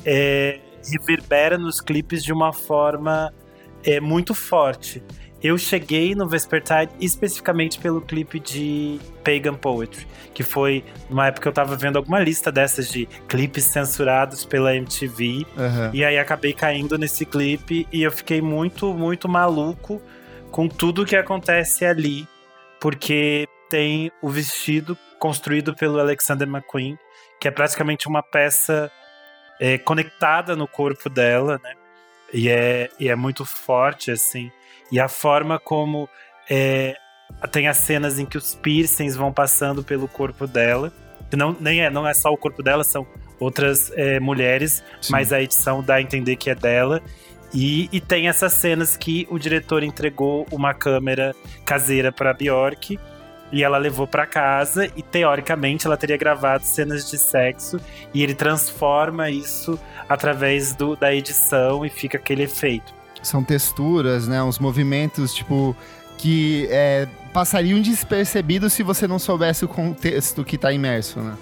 é, 0.04 0.60
reverbera 0.88 1.56
nos 1.56 1.80
clipes 1.80 2.22
de 2.22 2.32
uma 2.32 2.52
forma 2.52 3.32
é, 3.82 4.00
muito 4.00 4.34
forte. 4.34 5.02
Eu 5.46 5.56
cheguei 5.56 6.12
no 6.12 6.26
Vespertide 6.28 6.90
especificamente 7.00 7.78
pelo 7.78 8.00
clipe 8.00 8.40
de 8.40 8.98
Pagan 9.22 9.54
Poetry, 9.54 10.04
que 10.34 10.42
foi 10.42 10.84
numa 11.08 11.28
época 11.28 11.42
que 11.42 11.48
eu 11.48 11.52
tava 11.52 11.76
vendo 11.76 11.98
alguma 11.98 12.18
lista 12.18 12.50
dessas 12.50 12.90
de 12.90 13.06
clipes 13.28 13.62
censurados 13.62 14.44
pela 14.44 14.74
MTV. 14.74 15.46
Uhum. 15.56 15.90
E 15.92 16.04
aí 16.04 16.18
acabei 16.18 16.52
caindo 16.52 16.98
nesse 16.98 17.24
clipe 17.24 17.86
e 17.92 18.02
eu 18.02 18.10
fiquei 18.10 18.42
muito, 18.42 18.92
muito 18.92 19.28
maluco 19.28 20.02
com 20.50 20.66
tudo 20.66 21.06
que 21.06 21.14
acontece 21.14 21.84
ali, 21.84 22.26
porque 22.80 23.46
tem 23.70 24.10
o 24.20 24.28
vestido 24.28 24.98
construído 25.20 25.76
pelo 25.76 26.00
Alexander 26.00 26.48
McQueen, 26.48 26.98
que 27.40 27.46
é 27.46 27.52
praticamente 27.52 28.08
uma 28.08 28.20
peça 28.20 28.90
é, 29.60 29.78
conectada 29.78 30.56
no 30.56 30.66
corpo 30.66 31.08
dela, 31.08 31.60
né? 31.62 31.72
E 32.32 32.48
é, 32.48 32.88
e 32.98 33.08
é 33.08 33.14
muito 33.14 33.44
forte, 33.44 34.10
assim. 34.10 34.50
E 34.90 35.00
a 35.00 35.08
forma 35.08 35.58
como 35.58 36.08
é, 36.48 36.96
tem 37.50 37.68
as 37.68 37.78
cenas 37.78 38.18
em 38.18 38.26
que 38.26 38.38
os 38.38 38.54
piercings 38.54 39.16
vão 39.16 39.32
passando 39.32 39.82
pelo 39.82 40.08
corpo 40.08 40.46
dela. 40.46 40.92
Não, 41.34 41.56
nem 41.58 41.82
é, 41.82 41.90
não 41.90 42.06
é 42.06 42.14
só 42.14 42.30
o 42.30 42.36
corpo 42.36 42.62
dela, 42.62 42.84
são 42.84 43.06
outras 43.40 43.90
é, 43.94 44.20
mulheres, 44.20 44.82
Sim. 45.00 45.12
mas 45.12 45.32
a 45.32 45.42
edição 45.42 45.82
dá 45.82 45.96
a 45.96 46.02
entender 46.02 46.36
que 46.36 46.50
é 46.50 46.54
dela. 46.54 47.02
E, 47.52 47.88
e 47.92 48.00
tem 48.00 48.28
essas 48.28 48.52
cenas 48.52 48.96
que 48.96 49.26
o 49.30 49.38
diretor 49.38 49.82
entregou 49.82 50.46
uma 50.50 50.74
câmera 50.74 51.34
caseira 51.64 52.12
para 52.12 52.32
Bjork 52.32 52.98
e 53.52 53.62
ela 53.62 53.78
levou 53.78 54.06
para 54.06 54.26
casa 54.26 54.90
e 54.96 55.02
teoricamente 55.02 55.86
ela 55.86 55.96
teria 55.96 56.16
gravado 56.16 56.64
cenas 56.64 57.08
de 57.08 57.16
sexo 57.16 57.80
e 58.12 58.22
ele 58.22 58.34
transforma 58.34 59.30
isso 59.30 59.78
através 60.08 60.74
do, 60.74 60.96
da 60.96 61.14
edição 61.14 61.84
e 61.86 61.88
fica 61.88 62.18
aquele 62.18 62.42
efeito 62.42 62.95
são 63.26 63.42
texturas, 63.42 64.26
né? 64.28 64.42
Uns 64.42 64.58
movimentos, 64.58 65.34
tipo, 65.34 65.76
que 66.16 66.66
é, 66.70 67.06
passariam 67.32 67.80
despercebidos 67.80 68.72
se 68.72 68.82
você 68.82 69.06
não 69.06 69.18
soubesse 69.18 69.64
o 69.64 69.68
contexto 69.68 70.44
que 70.44 70.56
está 70.56 70.72
imerso, 70.72 71.20
né? 71.20 71.36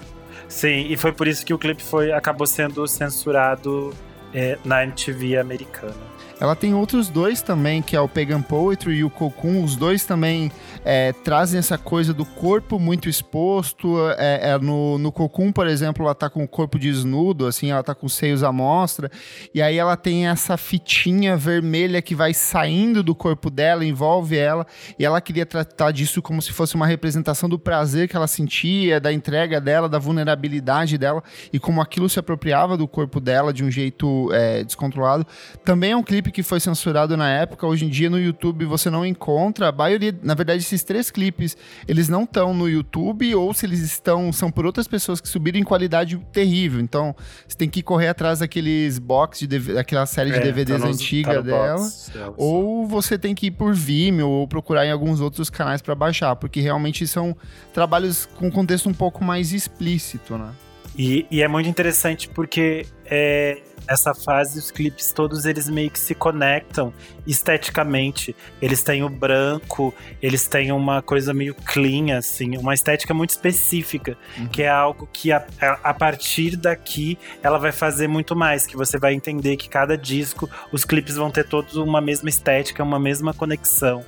Sim, 0.49 0.87
e 0.89 0.97
foi 0.97 1.13
por 1.13 1.27
isso 1.27 1.45
que 1.45 1.55
o 1.55 1.59
clipe 1.59 1.83
foi, 1.83 2.13
acabou 2.13 2.47
sendo 2.47 2.87
censurado 2.87 3.93
é, 4.33 4.59
na 4.65 4.85
MTV 4.85 5.39
americana. 5.39 6.14
Ela 6.41 6.57
tem 6.57 6.75
outros 6.75 7.09
dois 7.09 7.41
também, 7.41 7.81
que 7.81 7.95
é 7.95 8.01
o 8.01 8.09
Pagan 8.09 8.43
Poetry 8.43 8.97
e 8.97 9.05
o 9.05 9.11
Cocoon. 9.11 9.63
Os 9.63 9.77
dois 9.77 10.05
também 10.05 10.51
é, 10.85 11.13
trazem 11.13 11.59
essa 11.59 11.79
coisa 11.79 12.13
do 12.13 12.25
corpo 12.25 12.79
muito 12.79 13.09
exposto. 13.09 13.97
É, 14.19 14.51
é, 14.51 14.59
no, 14.59 14.99
no 14.99 15.13
Cocoon, 15.13 15.53
por 15.53 15.67
exemplo, 15.67 16.05
ela 16.05 16.15
tá 16.15 16.29
com 16.29 16.43
o 16.43 16.49
corpo 16.49 16.79
desnudo, 16.79 17.47
assim, 17.47 17.71
ela 17.71 17.83
tá 17.83 17.95
com 17.95 18.07
os 18.07 18.15
seios 18.15 18.43
à 18.43 18.51
mostra. 18.51 19.11
E 19.55 19.63
aí 19.63 19.79
ela 19.79 19.97
tem 19.97 20.27
essa 20.27 20.57
fitinha 20.57 21.37
vermelha 21.37 22.03
que 22.03 22.15
vai 22.15 22.35
saindo 22.35 23.03
do 23.03 23.15
corpo 23.15 23.49
dela, 23.49 23.85
envolve 23.85 24.37
ela. 24.37 24.67
E 24.99 25.05
ela 25.05 25.21
queria 25.21 25.47
tratar 25.47 25.93
disso 25.93 26.21
como 26.21 26.43
se 26.43 26.53
fosse 26.53 26.75
uma 26.75 26.87
representação 26.87 27.49
do 27.49 27.59
prazer 27.59 28.09
que 28.09 28.17
ela 28.17 28.27
sentia, 28.27 29.01
da 29.01 29.13
entrega 29.13 29.61
dela, 29.61 29.89
da 29.89 29.99
vulnerabilidade 29.99 30.99
dela 30.99 31.23
e 31.53 31.59
como 31.61 31.81
aquilo 31.81 32.09
se 32.09 32.19
apropriava 32.19 32.77
do 32.77 32.89
corpo 32.89 33.21
dela 33.21 33.53
de 33.53 33.65
um 33.65 33.71
jeito 33.71 34.31
é, 34.33 34.65
descontrolado. 34.65 35.25
Também 35.65 35.93
é 35.93 35.97
um 35.97 36.03
clipe 36.03 36.24
clipe 36.25 36.33
que 36.33 36.43
foi 36.43 36.61
censurado 36.61 37.17
na 37.17 37.29
época, 37.29 37.67
hoje 37.67 37.85
em 37.85 37.89
dia 37.89 38.09
no 38.09 38.19
YouTube 38.19 38.65
você 38.65 38.89
não 38.89 39.05
encontra. 39.05 39.69
A 39.69 39.73
maioria, 39.73 40.15
na 40.23 40.35
verdade, 40.35 40.63
esses 40.63 40.83
três 40.83 41.11
clipes, 41.11 41.57
eles 41.87 42.09
não 42.09 42.25
estão 42.25 42.55
no 42.55 42.69
YouTube, 42.69 43.35
ou 43.35 43.53
se 43.53 43.67
eles 43.67 43.81
estão, 43.81 44.33
são 44.33 44.51
por 44.51 44.65
outras 44.65 44.89
pessoas 44.89 45.21
que 45.21 45.29
subiram 45.29 45.59
em 45.59 45.65
qualidade 45.65 46.17
terrível. 46.33 46.81
Então, 46.81 47.15
você 47.47 47.57
tem 47.57 47.69
que 47.69 47.83
correr 47.83 48.09
atrás 48.09 48.39
daqueles 48.39 48.99
box 48.99 49.47
de 49.47 49.59
daquela 49.59 50.07
série 50.07 50.31
de 50.31 50.39
é, 50.39 50.41
DVDs 50.41 50.81
tá 50.81 50.89
antiga 50.89 51.35
tá 51.35 51.41
dela. 51.41 51.77
Box, 51.77 52.13
ou 52.37 52.87
você 52.87 53.19
tem 53.19 53.35
que 53.35 53.47
ir 53.47 53.51
por 53.51 53.75
Vimeo 53.75 54.29
ou 54.29 54.49
procurar 54.49 54.87
em 54.87 54.91
alguns 54.91 55.21
outros 55.21 55.51
canais 55.51 55.83
para 55.83 55.95
baixar, 55.95 56.37
porque 56.37 56.61
realmente 56.61 57.07
são 57.07 57.37
trabalhos 57.73 58.27
com 58.37 58.51
contexto 58.51 58.89
um 58.89 58.95
pouco 58.95 59.25
mais 59.25 59.53
explícito, 59.53 60.39
né? 60.39 60.53
E, 60.97 61.27
e 61.29 61.43
é 61.43 61.49
muito 61.49 61.69
interessante 61.69 62.29
porque 62.29 62.87
é, 63.05 63.61
nessa 63.89 64.15
fase 64.15 64.59
os 64.59 64.71
clipes 64.71 65.13
todos 65.13 65.45
eles 65.45 65.69
meio 65.69 65.91
que 65.91 65.99
se 65.99 66.15
conectam 66.15 66.93
esteticamente. 67.27 68.35
Eles 68.61 68.83
têm 68.83 69.03
o 69.03 69.09
branco, 69.09 69.95
eles 70.21 70.47
têm 70.47 70.73
uma 70.73 71.03
coisa 71.03 71.33
meio 71.33 71.55
clean, 71.55 72.17
assim, 72.17 72.57
uma 72.57 72.75
estética 72.75 73.15
muito 73.15 73.31
específica, 73.31 74.17
uhum. 74.39 74.49
que 74.49 74.63
é 74.63 74.69
algo 74.69 75.09
que 75.13 75.33
a, 75.33 75.45
a, 75.83 75.95
partir 75.95 76.57
daqui 76.57 77.19
ela 77.43 77.59
vai 77.59 77.73
fazer 77.73 78.09
muito 78.09 78.37
mais, 78.37 78.67
que 78.67 78.77
você 78.77 78.99
vai 78.99 79.15
entender 79.15 79.57
que 79.57 79.69
cada 79.69 79.97
disco, 79.97 80.49
os 80.73 80.85
clipes 80.85 81.17
vão 81.17 81.31
ter 81.31 81.45
todos 81.45 81.77
uma 81.77 82.01
mesma 82.01 82.29
estética, 82.29 82.83
uma 82.83 82.99
mesma 82.99 83.33
conexão. 83.33 84.05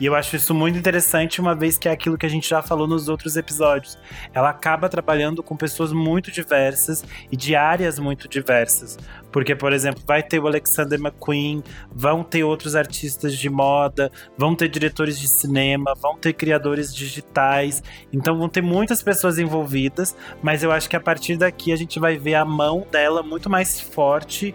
E 0.00 0.06
eu 0.06 0.14
acho 0.14 0.34
isso 0.34 0.54
muito 0.54 0.78
interessante, 0.78 1.42
uma 1.42 1.54
vez 1.54 1.76
que 1.76 1.86
é 1.86 1.92
aquilo 1.92 2.16
que 2.16 2.24
a 2.24 2.28
gente 2.28 2.48
já 2.48 2.62
falou 2.62 2.88
nos 2.88 3.06
outros 3.06 3.36
episódios. 3.36 3.98
Ela 4.32 4.48
acaba 4.48 4.88
trabalhando 4.88 5.42
com 5.42 5.54
pessoas 5.54 5.92
muito 5.92 6.32
diversas 6.32 7.04
e 7.30 7.36
de 7.36 7.54
áreas 7.54 7.98
muito 7.98 8.26
diversas. 8.26 8.98
Porque, 9.30 9.54
por 9.54 9.74
exemplo, 9.74 10.02
vai 10.06 10.22
ter 10.22 10.38
o 10.38 10.46
Alexander 10.46 10.98
McQueen, 10.98 11.62
vão 11.92 12.24
ter 12.24 12.42
outros 12.42 12.74
artistas 12.74 13.36
de 13.36 13.50
moda, 13.50 14.10
vão 14.38 14.54
ter 14.54 14.68
diretores 14.68 15.20
de 15.20 15.28
cinema, 15.28 15.94
vão 16.00 16.16
ter 16.16 16.32
criadores 16.32 16.94
digitais. 16.94 17.82
Então 18.10 18.38
vão 18.38 18.48
ter 18.48 18.62
muitas 18.62 19.02
pessoas 19.02 19.38
envolvidas, 19.38 20.16
mas 20.42 20.62
eu 20.62 20.72
acho 20.72 20.88
que 20.88 20.96
a 20.96 21.00
partir 21.00 21.36
daqui 21.36 21.74
a 21.74 21.76
gente 21.76 22.00
vai 22.00 22.16
ver 22.16 22.36
a 22.36 22.44
mão 22.44 22.86
dela 22.90 23.22
muito 23.22 23.50
mais 23.50 23.78
forte 23.78 24.54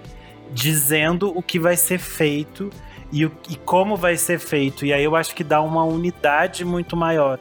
dizendo 0.52 1.32
o 1.38 1.42
que 1.44 1.60
vai 1.60 1.78
ser 1.78 2.00
feito 2.00 2.72
e, 3.16 3.26
o, 3.26 3.32
e 3.50 3.56
como 3.56 3.96
vai 3.96 4.18
ser 4.18 4.40
feito. 4.40 4.86
E 4.86 4.92
aí 4.92 5.02
eu 5.02 5.16
acho 5.16 5.34
que 5.34 5.44
dá 5.44 5.62
uma 5.62 5.86
unidade 5.86 6.66
muito 6.66 6.98
maior. 6.98 7.40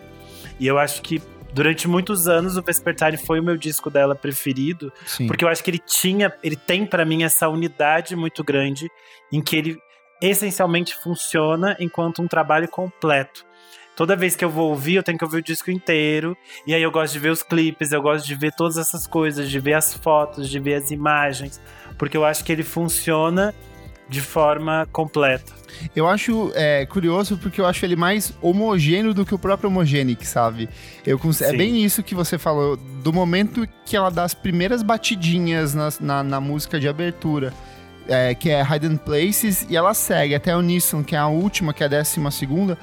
E 0.58 0.66
eu 0.66 0.78
acho 0.78 1.02
que 1.02 1.20
Durante 1.52 1.86
muitos 1.86 2.26
anos, 2.26 2.56
o 2.56 2.62
Vespertine 2.62 3.16
foi 3.16 3.38
o 3.38 3.42
meu 3.42 3.56
disco 3.56 3.88
dela 3.88 4.16
preferido, 4.16 4.92
Sim. 5.06 5.28
porque 5.28 5.44
eu 5.44 5.48
acho 5.48 5.62
que 5.62 5.70
ele 5.70 5.78
tinha, 5.78 6.34
ele 6.42 6.56
tem 6.56 6.84
para 6.84 7.04
mim 7.04 7.22
essa 7.22 7.48
unidade 7.48 8.16
muito 8.16 8.42
grande 8.42 8.90
em 9.30 9.40
que 9.40 9.54
ele 9.54 9.78
essencialmente 10.20 10.96
funciona 10.96 11.76
enquanto 11.78 12.20
um 12.20 12.26
trabalho 12.26 12.66
completo. 12.66 13.46
Toda 13.94 14.16
vez 14.16 14.34
que 14.34 14.44
eu 14.44 14.50
vou 14.50 14.70
ouvir, 14.70 14.96
eu 14.96 15.04
tenho 15.04 15.16
que 15.16 15.24
ouvir 15.24 15.36
o 15.36 15.42
disco 15.42 15.70
inteiro. 15.70 16.36
E 16.66 16.74
aí 16.74 16.82
eu 16.82 16.90
gosto 16.90 17.12
de 17.12 17.20
ver 17.20 17.30
os 17.30 17.44
clipes, 17.44 17.92
eu 17.92 18.02
gosto 18.02 18.26
de 18.26 18.34
ver 18.34 18.52
todas 18.56 18.76
essas 18.76 19.06
coisas, 19.06 19.48
de 19.48 19.60
ver 19.60 19.74
as 19.74 19.94
fotos, 19.94 20.50
de 20.50 20.58
ver 20.58 20.74
as 20.74 20.90
imagens, 20.90 21.60
porque 21.96 22.16
eu 22.16 22.24
acho 22.24 22.44
que 22.44 22.50
ele 22.50 22.64
funciona 22.64 23.54
de 24.08 24.20
forma 24.20 24.86
completa. 24.92 25.52
Eu 25.94 26.08
acho 26.08 26.52
é, 26.54 26.86
curioso 26.86 27.36
porque 27.36 27.60
eu 27.60 27.66
acho 27.66 27.84
ele 27.84 27.96
mais 27.96 28.32
homogêneo 28.40 29.12
do 29.12 29.24
que 29.24 29.34
o 29.34 29.38
próprio 29.38 29.68
Homogenic, 29.68 30.26
sabe? 30.26 30.68
Eu, 31.04 31.20
é 31.40 31.56
bem 31.56 31.84
isso 31.84 32.02
que 32.02 32.14
você 32.14 32.38
falou, 32.38 32.76
do 32.76 33.12
momento 33.12 33.66
que 33.84 33.96
ela 33.96 34.10
dá 34.10 34.24
as 34.24 34.34
primeiras 34.34 34.82
batidinhas 34.82 35.74
na, 35.74 35.88
na, 36.00 36.22
na 36.22 36.40
música 36.40 36.78
de 36.78 36.88
abertura. 36.88 37.52
É, 38.06 38.34
que 38.34 38.50
é 38.50 38.62
Hidden 38.62 38.98
Places, 38.98 39.66
e 39.66 39.74
ela 39.74 39.94
segue 39.94 40.34
até 40.34 40.54
o 40.54 40.60
Nissan, 40.60 41.02
que 41.02 41.16
é 41.16 41.18
a 41.18 41.26
última, 41.26 41.72
que 41.72 41.82
é 41.82 41.86
a 41.86 41.88
décima 41.88 42.30
segunda, 42.30 42.76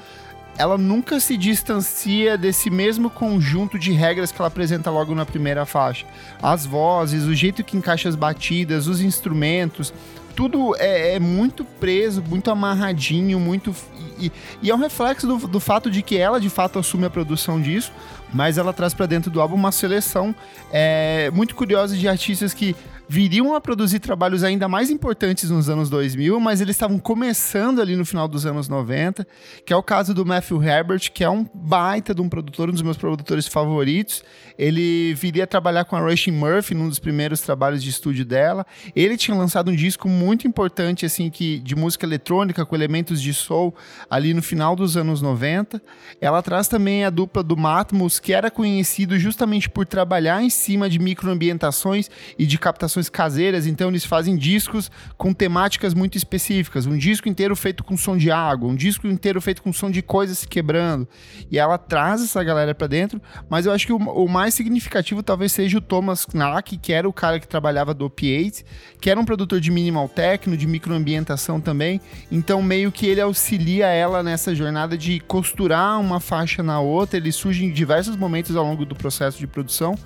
ela 0.58 0.76
nunca 0.76 1.18
se 1.18 1.36
distancia 1.36 2.36
desse 2.36 2.68
mesmo 2.70 3.08
conjunto 3.08 3.78
de 3.78 3.92
regras 3.92 4.30
que 4.30 4.40
ela 4.40 4.48
apresenta 4.48 4.90
logo 4.90 5.14
na 5.14 5.24
primeira 5.24 5.64
faixa. 5.64 6.06
As 6.42 6.66
vozes, 6.66 7.24
o 7.24 7.34
jeito 7.34 7.64
que 7.64 7.76
encaixa 7.76 8.08
as 8.08 8.16
batidas, 8.16 8.86
os 8.86 9.00
instrumentos, 9.00 9.94
tudo 10.34 10.74
é, 10.76 11.14
é, 11.16 11.20
muito 11.20 11.64
preso, 11.64 12.22
muito 12.22 12.50
amarradinho, 12.50 13.38
muito. 13.38 13.74
E, 14.18 14.30
e 14.62 14.70
é 14.70 14.74
um 14.74 14.78
reflexo 14.78 15.26
do, 15.26 15.48
do, 15.48 15.60
fato 15.60 15.90
de 15.90 16.02
que 16.02 16.16
ela 16.16 16.40
de 16.40 16.48
fato 16.48 16.78
assume 16.78 17.04
a 17.04 17.10
produção 17.10 17.60
disso, 17.60 17.92
mas 18.32 18.58
ela 18.58 18.72
traz 18.72 18.94
para 18.94 19.06
dentro 19.06 19.30
do 19.30 19.40
álbum 19.40 19.56
uma 19.56 19.72
seleção 19.72 20.34
é, 20.72 21.30
muito 21.32 21.54
curiosa 21.54 21.96
de 21.96 22.08
artistas 22.08 22.54
que 22.54 22.74
viriam 23.08 23.54
a 23.54 23.60
produzir 23.60 23.98
trabalhos 23.98 24.42
ainda 24.42 24.66
mais 24.68 24.88
importantes 24.88 25.50
nos 25.50 25.68
anos 25.68 25.90
2000, 25.90 26.40
mas 26.40 26.62
eles 26.62 26.74
estavam 26.74 26.98
começando 26.98 27.80
ali 27.80 27.94
no 27.94 28.06
final 28.06 28.26
dos 28.26 28.46
anos 28.46 28.70
90, 28.70 29.26
que 29.66 29.72
é 29.72 29.76
o 29.76 29.82
caso 29.82 30.14
do 30.14 30.24
Matthew 30.24 30.62
Herbert, 30.62 31.12
que 31.12 31.22
é 31.22 31.28
um 31.28 31.46
baita 31.52 32.14
de 32.14 32.22
um 32.22 32.28
produtor, 32.28 32.70
um 32.70 32.72
dos 32.72 32.80
meus 32.80 32.96
produtores 32.96 33.46
favoritos. 33.46 34.24
Ele 34.62 35.12
viria 35.14 35.42
a 35.42 35.46
trabalhar 35.46 35.84
com 35.84 35.96
a 35.96 36.00
Rushing 36.00 36.30
Murphy 36.30 36.72
num 36.72 36.88
dos 36.88 37.00
primeiros 37.00 37.40
trabalhos 37.40 37.82
de 37.82 37.90
estúdio 37.90 38.24
dela. 38.24 38.64
Ele 38.94 39.16
tinha 39.16 39.36
lançado 39.36 39.72
um 39.72 39.74
disco 39.74 40.08
muito 40.08 40.46
importante 40.46 41.04
assim 41.04 41.28
que 41.28 41.58
de 41.58 41.74
música 41.74 42.06
eletrônica 42.06 42.64
com 42.64 42.76
elementos 42.76 43.20
de 43.20 43.34
soul 43.34 43.74
ali 44.08 44.32
no 44.32 44.40
final 44.40 44.76
dos 44.76 44.96
anos 44.96 45.20
90. 45.20 45.82
Ela 46.20 46.40
traz 46.42 46.68
também 46.68 47.04
a 47.04 47.10
dupla 47.10 47.42
do 47.42 47.56
Matmos, 47.56 48.20
que 48.20 48.32
era 48.32 48.52
conhecido 48.52 49.18
justamente 49.18 49.68
por 49.68 49.84
trabalhar 49.84 50.40
em 50.44 50.50
cima 50.50 50.88
de 50.88 51.00
microambientações 51.00 52.08
e 52.38 52.46
de 52.46 52.56
captações 52.56 53.08
caseiras, 53.08 53.66
então 53.66 53.88
eles 53.88 54.04
fazem 54.04 54.36
discos 54.36 54.90
com 55.16 55.32
temáticas 55.32 55.92
muito 55.92 56.16
específicas. 56.16 56.86
Um 56.86 56.96
disco 56.96 57.28
inteiro 57.28 57.56
feito 57.56 57.82
com 57.82 57.96
som 57.96 58.16
de 58.16 58.30
água, 58.30 58.68
um 58.68 58.76
disco 58.76 59.08
inteiro 59.08 59.40
feito 59.40 59.60
com 59.60 59.72
som 59.72 59.90
de 59.90 60.02
coisas 60.02 60.38
se 60.38 60.46
quebrando. 60.46 61.08
E 61.50 61.58
ela 61.58 61.78
traz 61.78 62.22
essa 62.22 62.44
galera 62.44 62.74
para 62.74 62.86
dentro, 62.86 63.20
mas 63.48 63.66
eu 63.66 63.72
acho 63.72 63.86
que 63.86 63.92
o, 63.92 63.96
o, 63.96 64.28
mais 64.28 64.51
significativo 64.52 65.22
talvez 65.22 65.52
seja 65.52 65.78
o 65.78 65.80
Thomas 65.80 66.24
Knack, 66.24 66.76
que 66.78 66.92
era 66.92 67.08
o 67.08 67.12
cara 67.12 67.40
que 67.40 67.48
trabalhava 67.48 67.92
do 67.92 68.04
Opiates, 68.04 68.64
que 69.00 69.10
era 69.10 69.18
um 69.18 69.24
produtor 69.24 69.60
de 69.60 69.70
minimal 69.70 70.08
techno, 70.08 70.56
de 70.56 70.66
microambientação 70.66 71.60
também. 71.60 72.00
Então 72.30 72.62
meio 72.62 72.92
que 72.92 73.06
ele 73.06 73.20
auxilia 73.20 73.86
ela 73.86 74.22
nessa 74.22 74.54
jornada 74.54 74.96
de 74.96 75.18
costurar 75.20 76.00
uma 76.00 76.20
faixa 76.20 76.62
na 76.62 76.80
outra. 76.80 77.16
Ele 77.16 77.32
surge 77.32 77.64
em 77.64 77.72
diversos 77.72 78.16
momentos 78.16 78.54
ao 78.54 78.64
longo 78.64 78.84
do 78.84 78.94
processo 78.94 79.38
de 79.38 79.46
produção 79.46 79.96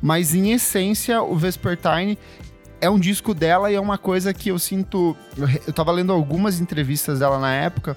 mas 0.00 0.34
em 0.34 0.52
essência, 0.52 1.22
o 1.22 1.36
Vespertine 1.36 2.18
é 2.80 2.90
um 2.90 2.98
disco 2.98 3.32
dela 3.32 3.70
e 3.70 3.74
é 3.74 3.80
uma 3.80 3.98
coisa 3.98 4.32
que 4.34 4.50
eu 4.50 4.58
sinto. 4.58 5.16
Eu 5.66 5.72
tava 5.72 5.92
lendo 5.92 6.12
algumas 6.12 6.60
entrevistas 6.60 7.20
dela 7.20 7.38
na 7.38 7.54
época. 7.54 7.96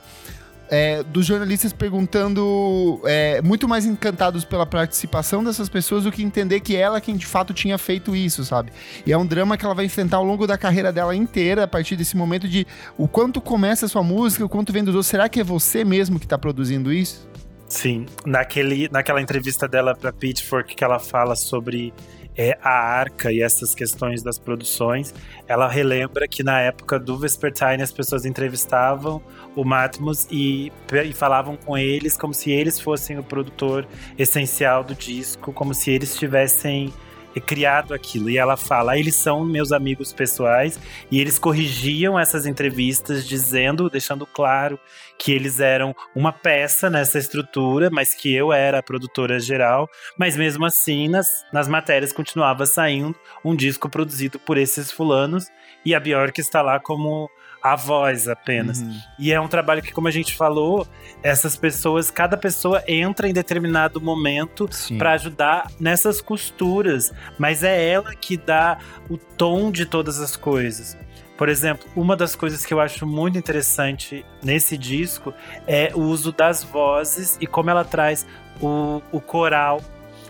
É, 0.72 1.02
dos 1.02 1.26
jornalistas 1.26 1.74
perguntando, 1.74 3.02
é, 3.04 3.42
muito 3.42 3.68
mais 3.68 3.86
encantados 3.86 4.46
pela 4.46 4.66
participação 4.66 5.44
dessas 5.44 5.68
pessoas 5.68 6.04
do 6.04 6.12
que 6.12 6.22
entender 6.22 6.60
que 6.60 6.76
ela 6.76 7.02
quem 7.02 7.18
de 7.18 7.26
fato 7.26 7.54
tinha 7.54 7.78
feito 7.78 8.16
isso, 8.16 8.46
sabe? 8.46 8.72
E 9.06 9.12
é 9.12 9.18
um 9.18 9.26
drama 9.26 9.58
que 9.58 9.66
ela 9.66 9.74
vai 9.74 9.86
enfrentar 9.86 10.18
ao 10.18 10.24
longo 10.24 10.46
da 10.46 10.58
carreira 10.58 10.92
dela 10.92 11.16
inteira, 11.16 11.64
a 11.64 11.68
partir 11.68 11.96
desse 11.96 12.16
momento 12.16 12.48
de 12.48 12.68
o 12.98 13.08
quanto 13.08 13.42
começa 13.42 13.88
a 13.88 13.90
sua 13.90 14.04
música, 14.04 14.46
o 14.46 14.50
quanto 14.50 14.72
vem 14.72 14.84
dos 14.84 14.94
outros. 14.94 15.08
Será 15.08 15.28
que 15.28 15.40
é 15.40 15.44
você 15.44 15.84
mesmo 15.84 16.20
que 16.20 16.28
tá 16.28 16.38
produzindo 16.38 16.94
isso? 16.94 17.28
Sim, 17.68 18.08
naquele, 18.26 18.90
naquela 18.90 19.22
entrevista 19.22 19.68
dela 19.68 19.96
para 19.96 20.12
Pitchfork 20.12 20.76
que 20.76 20.84
ela 20.84 20.98
fala 20.98 21.36
sobre 21.36 21.94
é, 22.38 22.58
a 22.62 22.70
arca 22.70 23.32
e 23.32 23.42
essas 23.42 23.76
questões 23.76 24.24
das 24.24 24.38
produções, 24.38 25.14
ela 25.48 25.68
relembra 25.68 26.28
que 26.28 26.44
na 26.44 26.60
época 26.62 27.00
do 27.00 27.18
Vespertine 27.18 27.82
as 27.82 27.92
pessoas 27.92 28.26
entrevistavam 28.26 29.22
o 29.56 29.64
Matmos 29.66 30.28
e, 30.32 30.72
e 31.06 31.14
falavam 31.14 31.58
com 31.58 31.78
eles 31.78 32.16
como 32.18 32.34
se 32.34 32.52
eles 32.52 32.80
fossem 32.80 33.18
o 33.20 33.24
produtor 33.24 33.88
essencial 34.18 34.84
do 34.84 34.96
disco, 34.96 35.52
como 35.52 35.74
se 35.74 35.92
eles 35.92 36.16
tivessem 36.16 36.94
criado 37.40 37.94
aquilo. 37.94 38.30
E 38.30 38.38
ela 38.38 38.58
fala: 38.58 38.98
eles 38.98 39.16
são 39.16 39.46
meus 39.46 39.72
amigos 39.72 40.14
pessoais 40.14 40.80
e 41.12 41.20
eles 41.20 41.40
corrigiam 41.40 42.20
essas 42.20 42.46
entrevistas 42.46 43.28
dizendo, 43.28 43.90
deixando 43.90 44.26
claro 44.26 44.80
que 45.18 45.32
eles 45.34 45.60
eram 45.60 45.94
uma 46.16 46.32
peça 46.32 46.90
nessa 46.90 47.20
estrutura, 47.20 47.90
mas 47.92 48.14
que 48.14 48.34
eu 48.34 48.54
era 48.54 48.80
a 48.80 48.84
produtora 48.84 49.40
geral. 49.40 49.90
Mas 50.18 50.38
mesmo 50.38 50.66
assim, 50.66 51.10
nas, 51.10 51.28
nas 51.52 51.68
matérias 51.68 52.14
continuava 52.14 52.66
saindo 52.66 53.16
um 53.44 53.56
disco 53.56 53.90
produzido 53.90 54.40
por 54.40 54.58
esses 54.58 54.92
fulanos 54.92 55.48
e 55.86 55.96
a 55.96 56.00
Bjork 56.00 56.40
está 56.40 56.62
lá 56.62 56.80
como 56.80 57.30
a 57.62 57.76
voz 57.76 58.28
apenas. 58.28 58.80
Uhum. 58.80 58.98
E 59.18 59.32
é 59.32 59.40
um 59.40 59.48
trabalho 59.48 59.82
que, 59.82 59.92
como 59.92 60.08
a 60.08 60.12
gente 60.12 60.36
falou, 60.36 60.88
essas 61.22 61.56
pessoas, 61.56 62.10
cada 62.10 62.38
pessoa 62.38 62.84
entra 62.88 63.28
em 63.28 63.34
determinado 63.34 64.00
momento 64.00 64.70
para 64.98 65.14
ajudar 65.14 65.70
nessas 65.80 66.22
costuras, 66.22 67.14
mas 67.38 67.64
é 67.64 67.90
ela 67.90 68.16
que 68.16 68.38
dá 68.38 68.78
o 69.10 69.18
tom 69.18 69.72
de 69.72 69.86
todas 69.86 70.20
as 70.20 70.36
coisas. 70.36 70.98
Por 71.38 71.48
exemplo, 71.48 71.88
uma 71.96 72.18
das 72.18 72.36
coisas 72.36 72.66
que 72.66 72.74
eu 72.74 72.82
acho 72.82 73.08
muito 73.08 73.38
interessante 73.38 74.26
nesse 74.44 74.78
disco 74.78 75.34
é 75.66 75.92
o 75.96 76.02
uso 76.02 76.34
das 76.34 76.66
vozes 76.66 77.38
e 77.40 77.48
como 77.48 77.70
ela 77.70 77.86
traz 77.86 78.28
o, 78.62 79.02
o 79.10 79.22
coral, 79.22 79.82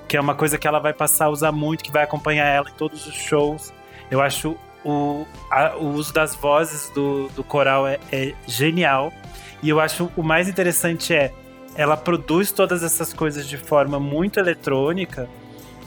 que 0.07 0.15
é 0.15 0.21
uma 0.21 0.35
coisa 0.35 0.57
que 0.57 0.67
ela 0.67 0.77
vai 0.77 0.93
passar 0.93 1.25
a 1.25 1.29
usar 1.29 1.51
muito, 1.51 1.83
que 1.83 1.91
vai 1.91 2.03
acompanhar 2.03 2.45
ela 2.45 2.69
em 2.69 2.73
todos 2.73 3.07
os 3.07 3.15
shows. 3.15 3.73
Eu 4.11 4.21
acho 4.21 4.55
o, 4.83 5.25
a, 5.51 5.75
o 5.75 5.89
uso 5.89 6.13
das 6.13 6.35
vozes 6.35 6.89
do, 6.89 7.27
do 7.29 7.43
coral 7.43 7.87
é, 7.87 7.99
é 8.11 8.33
genial. 8.47 9.13
E 9.61 9.69
eu 9.69 9.79
acho 9.79 10.09
o 10.15 10.23
mais 10.23 10.47
interessante 10.47 11.13
é 11.13 11.33
ela 11.75 11.95
produz 11.95 12.51
todas 12.51 12.83
essas 12.83 13.13
coisas 13.13 13.47
de 13.47 13.57
forma 13.57 13.99
muito 13.99 14.39
eletrônica, 14.39 15.29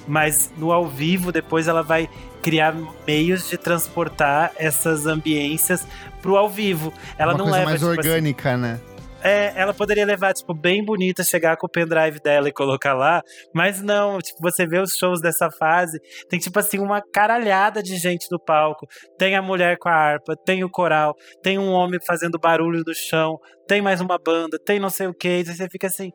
mas 0.06 0.50
no 0.56 0.72
ao 0.72 0.86
vivo 0.86 1.30
depois 1.30 1.68
ela 1.68 1.82
vai 1.82 2.08
criar 2.42 2.74
meios 3.06 3.48
de 3.48 3.56
transportar 3.56 4.52
essas 4.56 5.06
ambiências 5.06 5.86
pro 6.20 6.36
ao 6.36 6.48
vivo. 6.48 6.92
Ela 7.18 7.32
Uma 7.32 7.38
não 7.38 7.44
coisa 7.44 7.58
leva 7.58 7.70
mais 7.70 7.80
tipo, 7.80 7.90
orgânica, 7.92 8.52
assim, 8.52 8.62
né? 8.62 8.80
É, 9.24 9.52
ela 9.54 9.72
poderia 9.72 10.04
levar, 10.04 10.32
tipo, 10.34 10.52
bem 10.52 10.84
bonita, 10.84 11.22
chegar 11.22 11.56
com 11.56 11.66
o 11.66 11.70
pendrive 11.70 12.20
dela 12.20 12.48
e 12.48 12.52
colocar 12.52 12.92
lá, 12.92 13.22
mas 13.54 13.80
não, 13.80 14.18
tipo, 14.18 14.38
você 14.40 14.66
vê 14.66 14.80
os 14.80 14.96
shows 14.96 15.20
dessa 15.20 15.48
fase, 15.50 16.00
tem, 16.28 16.40
tipo 16.40 16.58
assim, 16.58 16.78
uma 16.78 17.00
caralhada 17.00 17.82
de 17.82 17.96
gente 17.96 18.26
no 18.30 18.38
palco. 18.38 18.86
Tem 19.16 19.36
a 19.36 19.42
mulher 19.42 19.78
com 19.78 19.88
a 19.88 19.92
harpa, 19.92 20.34
tem 20.44 20.64
o 20.64 20.70
coral, 20.70 21.14
tem 21.42 21.58
um 21.58 21.70
homem 21.70 22.00
fazendo 22.04 22.38
barulho 22.38 22.82
no 22.84 22.94
chão, 22.94 23.38
tem 23.68 23.80
mais 23.80 24.00
uma 24.00 24.18
banda, 24.18 24.58
tem 24.58 24.80
não 24.80 24.90
sei 24.90 25.06
o 25.06 25.14
que, 25.14 25.28
e 25.28 25.44
você 25.44 25.68
fica 25.68 25.86
assim. 25.86 26.10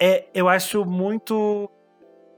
É, 0.00 0.26
eu 0.34 0.48
acho 0.48 0.84
muito. 0.84 1.70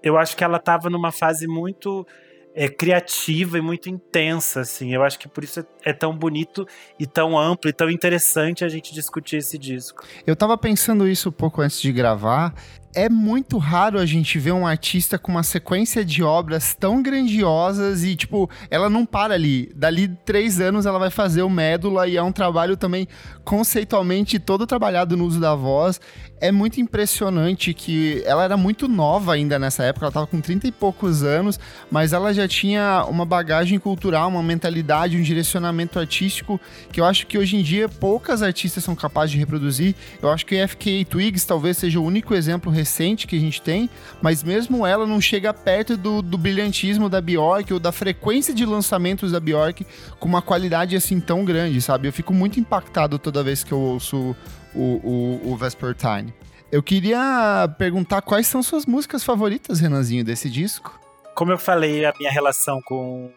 Eu 0.02 0.18
acho 0.18 0.36
que 0.36 0.44
ela 0.44 0.58
tava 0.58 0.90
numa 0.90 1.10
fase 1.10 1.46
muito 1.46 2.06
é, 2.54 2.68
criativa 2.68 3.58
e 3.58 3.60
muito 3.60 3.90
intensa, 3.90 4.60
assim. 4.60 4.94
Eu 4.94 5.02
acho 5.02 5.18
que 5.18 5.28
por 5.28 5.42
isso 5.42 5.60
é, 5.60 5.64
é, 5.84 5.92
tão 5.92 6.16
bonito 6.16 6.66
e 6.98 7.06
tão 7.06 7.38
amplo 7.38 7.68
e 7.68 7.72
tão 7.72 7.90
interessante 7.90 8.64
a 8.64 8.68
gente 8.68 8.94
discutir 8.94 9.36
esse 9.36 9.58
disco. 9.58 10.04
Eu 10.26 10.36
tava 10.36 10.56
pensando 10.56 11.08
isso 11.08 11.30
um 11.30 11.32
pouco 11.32 11.60
antes 11.60 11.80
de 11.80 11.92
gravar 11.92 12.54
é 12.94 13.08
muito 13.08 13.58
raro 13.58 13.98
a 13.98 14.06
gente 14.06 14.38
ver 14.38 14.52
um 14.52 14.66
artista 14.66 15.18
com 15.18 15.32
uma 15.32 15.42
sequência 15.42 16.04
de 16.04 16.22
obras 16.22 16.74
tão 16.74 17.02
grandiosas 17.02 18.04
e, 18.04 18.14
tipo, 18.14 18.48
ela 18.70 18.88
não 18.88 19.04
para 19.04 19.34
ali. 19.34 19.70
Dali 19.74 20.08
três 20.24 20.60
anos 20.60 20.86
ela 20.86 20.98
vai 20.98 21.10
fazer 21.10 21.42
o 21.42 21.50
Médula 21.50 22.06
e 22.06 22.16
é 22.16 22.22
um 22.22 22.30
trabalho 22.30 22.76
também 22.76 23.08
conceitualmente 23.44 24.38
todo 24.38 24.66
trabalhado 24.66 25.16
no 25.16 25.24
uso 25.24 25.40
da 25.40 25.54
voz. 25.54 26.00
É 26.40 26.52
muito 26.52 26.80
impressionante 26.80 27.74
que 27.74 28.22
ela 28.26 28.44
era 28.44 28.56
muito 28.56 28.86
nova 28.86 29.34
ainda 29.34 29.58
nessa 29.58 29.82
época, 29.82 30.06
ela 30.06 30.12
tava 30.12 30.26
com 30.26 30.40
30 30.40 30.68
e 30.68 30.72
poucos 30.72 31.22
anos, 31.22 31.58
mas 31.90 32.12
ela 32.12 32.32
já 32.34 32.46
tinha 32.46 33.04
uma 33.08 33.24
bagagem 33.24 33.78
cultural, 33.78 34.28
uma 34.28 34.42
mentalidade, 34.42 35.16
um 35.16 35.22
direcionamento 35.22 35.98
artístico 35.98 36.60
que 36.92 37.00
eu 37.00 37.04
acho 37.04 37.26
que 37.26 37.38
hoje 37.38 37.56
em 37.56 37.62
dia 37.62 37.88
poucas 37.88 38.42
artistas 38.42 38.84
são 38.84 38.94
capazes 38.94 39.32
de 39.32 39.38
reproduzir. 39.38 39.94
Eu 40.20 40.30
acho 40.30 40.44
que 40.44 40.66
FK 40.66 41.06
Twigs 41.06 41.46
talvez 41.46 41.78
seja 41.78 41.98
o 41.98 42.04
único 42.04 42.34
exemplo 42.34 42.70
recente 42.70 42.83
que 43.26 43.36
a 43.36 43.40
gente 43.40 43.60
tem, 43.60 43.88
mas 44.20 44.42
mesmo 44.42 44.86
ela 44.86 45.06
não 45.06 45.20
chega 45.20 45.52
perto 45.52 45.96
do, 45.96 46.20
do 46.20 46.36
brilhantismo 46.36 47.08
da 47.08 47.20
Bjork 47.20 47.72
ou 47.72 47.78
da 47.78 47.92
frequência 47.92 48.54
de 48.54 48.64
lançamentos 48.64 49.32
da 49.32 49.40
Bjork 49.40 49.86
com 50.18 50.28
uma 50.28 50.42
qualidade 50.42 50.96
assim 50.96 51.20
tão 51.20 51.44
grande, 51.44 51.80
sabe? 51.80 52.08
Eu 52.08 52.12
fico 52.12 52.32
muito 52.32 52.60
impactado 52.60 53.18
toda 53.18 53.42
vez 53.42 53.64
que 53.64 53.72
eu 53.72 53.78
ouço 53.78 54.36
o, 54.74 54.80
o, 54.80 55.52
o 55.52 55.56
Vespertine. 55.56 56.32
Eu 56.70 56.82
queria 56.82 57.72
perguntar 57.78 58.20
quais 58.22 58.46
são 58.46 58.62
suas 58.62 58.84
músicas 58.84 59.22
favoritas, 59.22 59.80
Renanzinho, 59.80 60.24
desse 60.24 60.50
disco? 60.50 60.98
Como 61.34 61.52
eu 61.52 61.58
falei, 61.58 62.04
a 62.04 62.12
minha 62.18 62.30
relação 62.30 62.80
com 62.82 63.30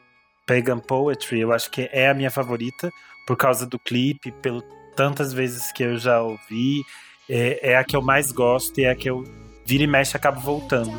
Pagan 0.46 0.80
Poetry, 0.80 1.42
eu 1.42 1.52
acho 1.52 1.70
que 1.70 1.90
é 1.92 2.10
a 2.10 2.14
minha 2.14 2.32
favorita 2.32 2.92
por 3.28 3.36
causa 3.36 3.66
do 3.66 3.78
clipe, 3.78 4.32
pelo 4.32 4.64
tantas 4.96 5.32
vezes 5.32 5.72
que 5.72 5.84
eu 5.84 5.98
já 5.98 6.20
ouvi 6.22 6.84
é, 7.30 7.72
é 7.72 7.78
a 7.78 7.84
que 7.84 7.96
eu 7.96 8.02
mais 8.02 8.32
gosto 8.32 8.80
e 8.80 8.84
é 8.84 8.92
a 8.92 8.96
que 8.96 9.10
eu 9.10 9.24
vira 9.66 9.84
e 9.84 9.88
mexe 9.88 10.16
acabo 10.16 10.40
voltando. 10.40 10.94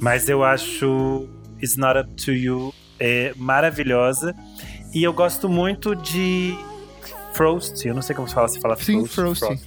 Mas 0.00 0.28
eu 0.28 0.44
acho 0.44 1.28
It's 1.58 1.76
Not 1.76 1.98
Up 2.00 2.10
To 2.24 2.32
You 2.32 2.74
é 2.98 3.32
maravilhosa. 3.36 4.34
E 4.94 5.02
eu 5.02 5.12
gosto 5.12 5.48
muito 5.48 5.94
de 5.96 6.56
Frost, 7.32 7.84
eu 7.84 7.94
não 7.94 8.02
sei 8.02 8.14
como 8.14 8.28
se 8.28 8.34
fala, 8.34 8.48
se 8.48 8.60
fala 8.60 8.76
Sim, 8.76 9.06
Frost. 9.06 9.40
Frost. 9.40 9.62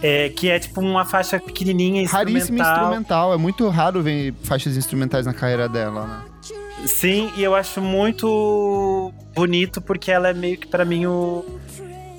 É, 0.00 0.28
que 0.28 0.48
é 0.48 0.58
tipo 0.58 0.80
uma 0.80 1.04
faixa 1.04 1.40
pequenininha, 1.40 2.02
instrumental. 2.02 2.32
Raríssima 2.32 2.60
instrumental, 2.60 3.34
é 3.34 3.36
muito 3.36 3.68
raro 3.68 4.00
ver 4.00 4.32
faixas 4.44 4.76
instrumentais 4.76 5.26
na 5.26 5.34
carreira 5.34 5.68
dela, 5.68 6.06
né? 6.06 6.22
Sim, 6.86 7.32
e 7.36 7.42
eu 7.42 7.54
acho 7.54 7.80
muito 7.80 9.12
bonito 9.34 9.80
porque 9.80 10.10
ela 10.12 10.28
é 10.28 10.32
meio 10.32 10.56
que 10.56 10.68
para 10.68 10.84
mim 10.84 11.06
o 11.06 11.44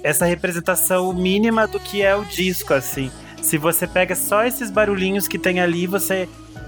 essa 0.03 0.25
representação 0.25 1.11
mínima 1.13 1.67
do 1.67 1.79
que 1.79 2.01
é 2.01 2.15
o 2.15 2.25
disco, 2.25 2.73
assim. 2.73 3.11
Se 3.41 3.57
você 3.57 3.87
pega 3.87 4.15
só 4.15 4.43
esses 4.45 4.69
barulhinhos 4.69 5.27
que 5.27 5.39
tem 5.39 5.59
ali, 5.59 5.87
você 5.87 6.27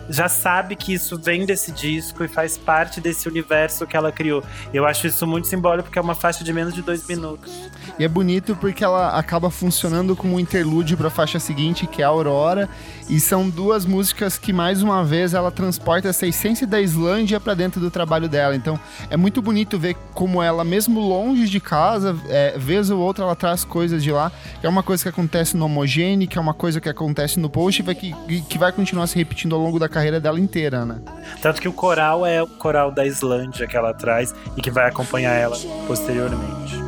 já 0.09 0.27
sabe 0.27 0.75
que 0.75 0.93
isso 0.93 1.17
vem 1.17 1.45
desse 1.45 1.71
disco 1.71 2.23
e 2.23 2.27
faz 2.27 2.57
parte 2.57 2.99
desse 2.99 3.27
universo 3.27 3.85
que 3.87 3.95
ela 3.95 4.11
criou. 4.11 4.43
Eu 4.73 4.85
acho 4.85 5.07
isso 5.07 5.25
muito 5.25 5.47
simbólico 5.47 5.83
porque 5.83 5.99
é 5.99 6.01
uma 6.01 6.15
faixa 6.15 6.43
de 6.43 6.51
menos 6.51 6.73
de 6.73 6.81
dois 6.81 7.07
minutos. 7.07 7.51
E 7.97 8.03
é 8.03 8.07
bonito 8.07 8.55
porque 8.55 8.83
ela 8.83 9.17
acaba 9.17 9.49
funcionando 9.49 10.15
como 10.15 10.35
um 10.35 10.39
interlúdio 10.39 10.97
para 10.97 11.07
a 11.07 11.11
faixa 11.11 11.39
seguinte, 11.39 11.87
que 11.87 12.01
é 12.01 12.05
a 12.05 12.09
Aurora. 12.09 12.69
E 13.11 13.19
são 13.19 13.49
duas 13.49 13.85
músicas 13.85 14.37
que, 14.37 14.53
mais 14.53 14.81
uma 14.81 15.03
vez, 15.03 15.33
ela 15.33 15.51
transporta 15.51 16.07
essa 16.07 16.25
essência 16.25 16.65
da 16.65 16.79
Islândia 16.79 17.41
para 17.41 17.53
dentro 17.53 17.81
do 17.81 17.91
trabalho 17.91 18.29
dela. 18.29 18.55
Então, 18.55 18.79
é 19.09 19.17
muito 19.17 19.41
bonito 19.41 19.77
ver 19.77 19.97
como 20.13 20.41
ela, 20.41 20.63
mesmo 20.63 21.01
longe 21.01 21.49
de 21.49 21.59
casa, 21.59 22.15
é, 22.29 22.57
vez 22.57 22.89
ou 22.89 23.01
outra, 23.01 23.25
ela 23.25 23.35
traz 23.35 23.65
coisas 23.65 24.01
de 24.01 24.13
lá. 24.13 24.31
É 24.63 24.69
uma 24.69 24.81
coisa 24.81 25.03
que 25.03 25.09
acontece 25.09 25.57
no 25.57 25.65
Homogene, 25.65 26.25
que 26.25 26.37
é 26.37 26.41
uma 26.41 26.53
coisa 26.53 26.79
que 26.79 26.87
acontece 26.87 27.37
no 27.37 27.49
Post, 27.49 27.83
que, 27.83 28.41
que 28.43 28.57
vai 28.57 28.71
continuar 28.71 29.07
se 29.07 29.17
repetindo 29.17 29.53
ao 29.55 29.61
longo 29.61 29.77
da 29.77 29.89
carreira 29.89 30.17
dela 30.17 30.39
inteira, 30.39 30.85
né? 30.85 31.01
Tanto 31.41 31.61
que 31.61 31.67
o 31.67 31.73
coral 31.73 32.25
é 32.25 32.41
o 32.41 32.47
coral 32.47 32.93
da 32.93 33.05
Islândia 33.05 33.67
que 33.67 33.75
ela 33.75 33.93
traz 33.93 34.33
e 34.55 34.61
que 34.61 34.71
vai 34.71 34.87
acompanhar 34.87 35.33
ela 35.33 35.57
posteriormente. 35.85 36.80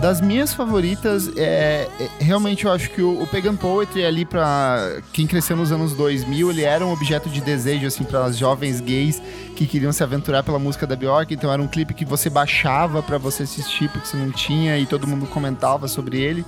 Das 0.00 0.18
minhas 0.18 0.54
favoritas, 0.54 1.30
é, 1.36 1.86
é, 2.00 2.08
realmente 2.24 2.64
eu 2.64 2.72
acho 2.72 2.88
que 2.88 3.02
o, 3.02 3.22
o 3.22 3.26
Pagan 3.26 3.54
Poetry 3.54 4.02
ali 4.02 4.24
para 4.24 5.02
quem 5.12 5.26
cresceu 5.26 5.54
nos 5.54 5.70
anos 5.70 5.92
2000, 5.92 6.50
ele 6.50 6.62
era 6.62 6.86
um 6.86 6.90
objeto 6.90 7.28
de 7.28 7.38
desejo 7.42 7.86
assim 7.86 8.02
para 8.02 8.24
as 8.24 8.38
jovens 8.38 8.80
gays 8.80 9.20
que 9.54 9.66
queriam 9.66 9.92
se 9.92 10.02
aventurar 10.02 10.42
pela 10.42 10.58
música 10.58 10.86
da 10.86 10.96
Bjork, 10.96 11.34
então 11.34 11.52
era 11.52 11.60
um 11.60 11.68
clipe 11.68 11.92
que 11.92 12.06
você 12.06 12.30
baixava 12.30 13.02
para 13.02 13.18
você 13.18 13.42
assistir 13.42 13.90
porque 13.90 14.08
você 14.08 14.16
não 14.16 14.32
tinha 14.32 14.78
e 14.78 14.86
todo 14.86 15.06
mundo 15.06 15.26
comentava 15.26 15.86
sobre 15.86 16.18
ele. 16.18 16.46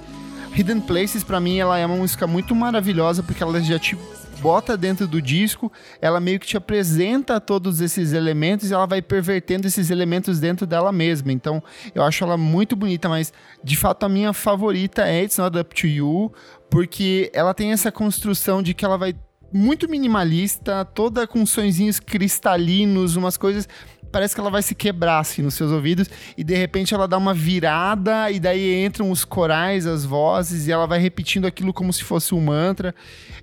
Hidden 0.56 0.80
Places 0.80 1.22
para 1.22 1.38
mim 1.38 1.58
ela 1.58 1.78
é 1.78 1.84
uma 1.84 1.96
música 1.96 2.26
muito 2.26 2.54
maravilhosa 2.54 3.22
porque 3.22 3.42
ela 3.42 3.60
já 3.60 3.78
te 3.78 3.98
bota 4.42 4.76
dentro 4.76 5.06
do 5.06 5.22
disco, 5.22 5.70
ela 6.00 6.18
meio 6.18 6.40
que 6.40 6.46
te 6.46 6.56
apresenta 6.56 7.40
todos 7.40 7.80
esses 7.80 8.12
elementos 8.12 8.68
e 8.70 8.74
ela 8.74 8.86
vai 8.86 9.00
pervertendo 9.00 9.68
esses 9.68 9.88
elementos 9.88 10.40
dentro 10.40 10.66
dela 10.66 10.90
mesma. 10.90 11.30
Então, 11.32 11.62
eu 11.94 12.02
acho 12.02 12.24
ela 12.24 12.36
muito 12.36 12.74
bonita, 12.74 13.08
mas 13.08 13.32
de 13.62 13.76
fato 13.76 14.04
a 14.04 14.08
minha 14.08 14.32
favorita 14.32 15.06
é 15.06 15.22
It's 15.22 15.38
Not 15.38 15.56
Up 15.56 15.74
to 15.74 15.86
You, 15.86 16.32
porque 16.68 17.30
ela 17.32 17.54
tem 17.54 17.70
essa 17.70 17.92
construção 17.92 18.60
de 18.60 18.74
que 18.74 18.84
ela 18.84 18.98
vai 18.98 19.14
muito 19.52 19.88
minimalista, 19.88 20.84
toda 20.84 21.26
com 21.26 21.44
sonzinhos 21.46 22.00
cristalinos, 22.00 23.16
umas 23.16 23.36
coisas 23.36 23.68
parece 24.12 24.34
que 24.34 24.40
ela 24.40 24.50
vai 24.50 24.62
se 24.62 24.74
quebrar 24.74 25.18
assim 25.18 25.42
nos 25.42 25.54
seus 25.54 25.72
ouvidos 25.72 26.08
e 26.36 26.44
de 26.44 26.54
repente 26.54 26.94
ela 26.94 27.08
dá 27.08 27.16
uma 27.16 27.32
virada 27.32 28.30
e 28.30 28.38
daí 28.38 28.84
entram 28.84 29.10
os 29.10 29.24
corais, 29.24 29.86
as 29.86 30.04
vozes 30.04 30.68
e 30.68 30.72
ela 30.72 30.86
vai 30.86 31.00
repetindo 31.00 31.46
aquilo 31.46 31.72
como 31.72 31.92
se 31.92 32.04
fosse 32.04 32.34
um 32.34 32.40
mantra. 32.40 32.94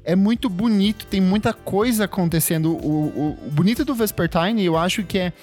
É 0.05 0.15
muito 0.15 0.49
bonito, 0.49 1.05
tem 1.08 1.19
muita 1.19 1.51
coisa 1.51 2.05
acontecendo. 2.05 2.71
O, 2.71 2.77
o, 2.77 3.47
o 3.47 3.51
bonito 3.51 3.84
do 3.84 3.95
Vespertine, 3.95 4.63
eu 4.63 4.77
acho 4.77 5.03
que 5.03 5.17
é 5.17 5.34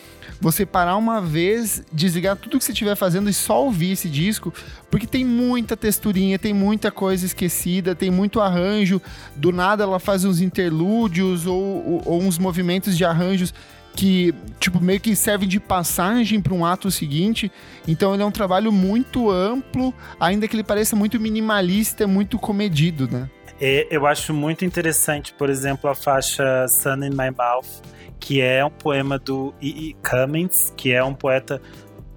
você 0.40 0.66
parar 0.66 0.96
uma 0.96 1.20
vez, 1.20 1.82
desligar 1.92 2.36
tudo 2.36 2.58
que 2.58 2.64
você 2.64 2.72
estiver 2.72 2.94
fazendo 2.94 3.28
e 3.28 3.32
só 3.32 3.64
ouvir 3.64 3.92
esse 3.92 4.08
disco, 4.08 4.52
porque 4.90 5.06
tem 5.06 5.24
muita 5.24 5.76
texturinha, 5.76 6.38
tem 6.38 6.52
muita 6.52 6.90
coisa 6.90 7.24
esquecida, 7.24 7.94
tem 7.94 8.10
muito 8.10 8.40
arranjo. 8.40 9.00
Do 9.34 9.50
nada 9.52 9.84
ela 9.84 9.98
faz 9.98 10.24
uns 10.24 10.40
interlúdios 10.40 11.46
ou, 11.46 11.56
ou, 11.56 12.02
ou 12.04 12.22
uns 12.22 12.38
movimentos 12.38 12.96
de 12.96 13.04
arranjos 13.04 13.52
que, 13.96 14.34
tipo, 14.60 14.78
meio 14.78 15.00
que 15.00 15.16
servem 15.16 15.48
de 15.48 15.58
passagem 15.58 16.40
para 16.40 16.52
um 16.52 16.64
ato 16.64 16.90
seguinte. 16.90 17.50
Então 17.88 18.12
ele 18.12 18.22
é 18.22 18.26
um 18.26 18.30
trabalho 18.30 18.70
muito 18.70 19.30
amplo, 19.30 19.92
ainda 20.20 20.46
que 20.46 20.54
ele 20.54 20.62
pareça 20.62 20.94
muito 20.94 21.18
minimalista, 21.18 22.06
muito 22.06 22.38
comedido, 22.38 23.08
né? 23.10 23.28
É, 23.58 23.88
eu 23.90 24.06
acho 24.06 24.34
muito 24.34 24.66
interessante, 24.66 25.32
por 25.32 25.48
exemplo, 25.48 25.88
a 25.88 25.94
faixa 25.94 26.68
Sun 26.68 27.04
in 27.04 27.10
My 27.10 27.30
Mouth, 27.36 27.82
que 28.20 28.42
é 28.42 28.62
um 28.62 28.70
poema 28.70 29.18
do 29.18 29.54
E. 29.62 29.88
E. 29.88 29.96
Cummings, 30.06 30.74
que 30.76 30.92
é 30.92 31.02
um 31.02 31.14
poeta, 31.14 31.60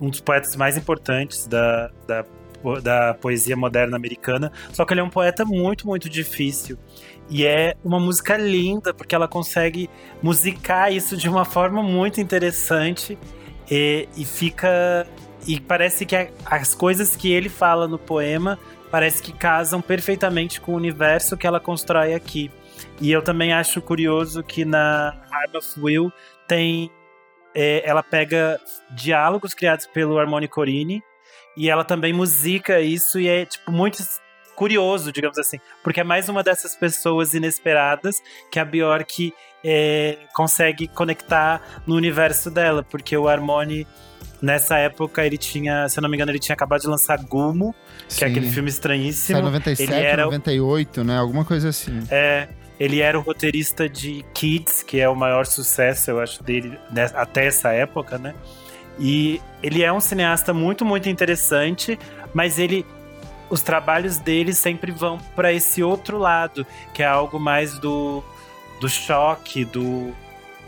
um 0.02 0.10
dos 0.10 0.20
poetas 0.20 0.58
mais 0.58 0.76
importantes 0.76 1.48
da, 1.48 1.89
da, 2.06 2.26
da 2.82 3.13
poesia 3.13 3.56
moderna 3.56 3.95
americana. 3.95 4.52
Só 4.72 4.86
que 4.86 4.93
ele 4.93 5.02
é 5.02 5.04
um 5.04 5.10
poeta 5.10 5.45
muito, 5.45 5.88
muito 5.88 6.10
difícil. 6.10 6.78
E 7.30 7.45
é 7.45 7.76
uma 7.84 8.00
música 8.00 8.36
linda, 8.38 8.93
porque 8.93 9.13
ela 9.13 9.28
consegue 9.28 9.89
musicar 10.22 10.91
isso 10.91 11.15
de 11.15 11.30
uma 11.30 11.45
forma 11.45 11.84
muito 11.84 12.19
interessante 12.19 13.17
e, 13.69 14.08
e 14.17 14.26
fica. 14.26 15.08
E 15.48 15.60
parece 15.60 16.06
que 16.06 16.30
as 16.45 16.76
coisas 16.76 17.15
que 17.15 17.32
ele 17.32 17.48
fala 17.48 17.88
no 17.88 17.98
poema 17.98 18.60
parece 18.91 19.22
que 19.22 19.32
casam 19.32 19.82
perfeitamente 19.82 20.60
com 20.60 20.74
o 20.74 20.76
universo 20.76 21.38
que 21.38 21.45
ela 21.45 21.60
constrói 21.60 22.13
aqui. 22.13 22.52
E 23.00 23.12
eu 23.12 23.22
também 23.22 23.54
acho 23.54 23.82
curioso 23.82 24.43
que 24.43 24.65
na 24.65 25.15
Harm 25.32 25.56
of 25.56 25.80
Will 25.80 26.12
tem. 26.48 26.89
É, 27.56 27.82
ela 27.84 28.04
pega 28.04 28.60
diálogos 28.91 29.56
criados 29.56 29.88
pelo 29.88 30.19
Harmony 30.19 30.48
Corine 30.48 31.04
e 31.56 31.70
ela 31.70 31.84
também 31.84 32.14
musica 32.14 32.80
isso 32.80 33.20
e 33.20 33.28
é 33.28 33.46
tipo 33.46 33.72
muito 33.72 34.04
curioso, 34.56 35.12
digamos 35.12 35.38
assim, 35.38 35.58
porque 35.82 36.02
é 36.02 36.04
mais 36.04 36.28
uma 36.28 36.44
dessas 36.44 36.76
pessoas 36.76 37.34
inesperadas 37.34 38.22
que 38.52 38.60
a 38.60 38.66
Bjork 38.66 39.34
é, 39.64 40.18
consegue 40.34 40.88
conectar 40.88 41.82
no 41.88 41.96
universo 41.96 42.52
dela, 42.52 42.84
porque 42.84 43.16
o 43.16 43.28
Harmony 43.28 43.88
nessa 44.42 44.78
época 44.78 45.26
ele 45.26 45.38
tinha, 45.38 45.88
se 45.88 45.98
eu 45.98 46.02
não 46.02 46.10
me 46.10 46.18
engano, 46.18 46.32
ele 46.32 46.40
tinha 46.40 46.54
acabado 46.54 46.82
de 46.82 46.88
lançar 46.88 47.18
Gumo, 47.24 47.74
que 48.08 48.16
Sim. 48.16 48.26
é 48.26 48.28
aquele 48.28 48.50
filme 48.50 48.70
estranhíssimo. 48.70 49.38
Sai 49.38 49.46
97, 49.46 49.92
ele 49.92 50.02
era 50.02 50.26
98, 50.26 51.04
né? 51.04 51.18
Alguma 51.18 51.46
coisa 51.46 51.70
assim. 51.70 52.04
É, 52.10 52.50
ele 52.80 53.02
era 53.02 53.18
o 53.20 53.22
roteirista 53.22 53.90
de 53.90 54.26
Kids, 54.34 54.84
que 54.84 55.00
é 55.00 55.10
o 55.10 55.16
maior 55.16 55.46
sucesso, 55.46 56.12
eu 56.12 56.20
acho, 56.20 56.44
dele 56.44 56.78
né, 56.92 57.10
até 57.14 57.46
essa 57.46 57.72
época, 57.72 58.18
né? 58.18 58.34
E 59.00 59.42
ele 59.64 59.84
é 59.84 59.92
um 59.92 60.00
cineasta 60.00 60.54
muito, 60.54 60.84
muito 60.84 61.08
interessante, 61.08 61.98
mas 62.34 62.60
ele 62.60 62.86
os 63.50 63.62
trabalhos 63.62 64.18
dele 64.18 64.54
sempre 64.54 64.92
vão 64.92 65.18
para 65.36 65.52
esse 65.52 65.82
outro 65.82 66.18
lado, 66.18 66.66
que 66.94 67.02
é 67.02 67.08
algo 67.08 67.40
mais 67.40 67.80
do, 67.80 68.24
do 68.80 68.88
choque, 68.88 69.66
do, 69.66 70.14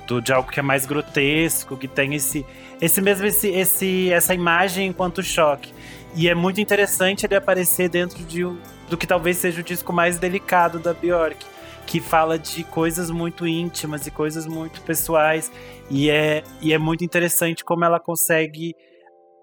do 0.08 0.20
de 0.20 0.34
algo 0.34 0.50
que 0.50 0.60
é 0.60 0.64
mais 0.64 0.86
grotesco, 0.86 1.78
que 1.78 1.88
tem 1.88 2.16
esse 2.16 2.46
esse 2.82 3.00
mesmo 3.00 3.28
esse, 3.28 3.50
esse 3.50 4.12
essa 4.12 4.34
imagem 4.34 4.88
enquanto 4.88 5.22
choque. 5.22 5.74
E 6.16 6.28
é 6.28 6.36
muito 6.36 6.60
interessante 6.60 7.26
ele 7.26 7.36
aparecer 7.36 7.90
dentro 7.90 8.24
de 8.24 8.42
do 8.90 8.98
que 8.98 9.08
talvez 9.08 9.38
seja 9.38 9.62
o 9.62 9.64
disco 9.64 9.94
mais 9.94 10.18
delicado 10.18 10.80
da 10.80 10.94
Bjork, 10.94 11.46
que 11.86 12.00
fala 12.00 12.38
de 12.38 12.64
coisas 12.64 13.10
muito 13.10 13.48
íntimas 13.48 14.08
e 14.08 14.12
coisas 14.12 14.46
muito 14.46 14.82
pessoais, 14.82 15.52
e 15.90 16.10
é, 16.10 16.44
e 16.62 16.74
é 16.74 16.78
muito 16.78 17.04
interessante 17.04 17.64
como 17.64 17.84
ela 17.84 18.00
consegue 18.00 18.76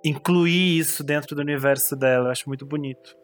incluir 0.04 0.78
isso 0.78 1.02
dentro 1.02 1.34
do 1.34 1.42
universo 1.42 1.96
dela. 1.96 2.28
Eu 2.28 2.30
acho 2.32 2.48
muito 2.48 2.64
bonito. 2.64 3.16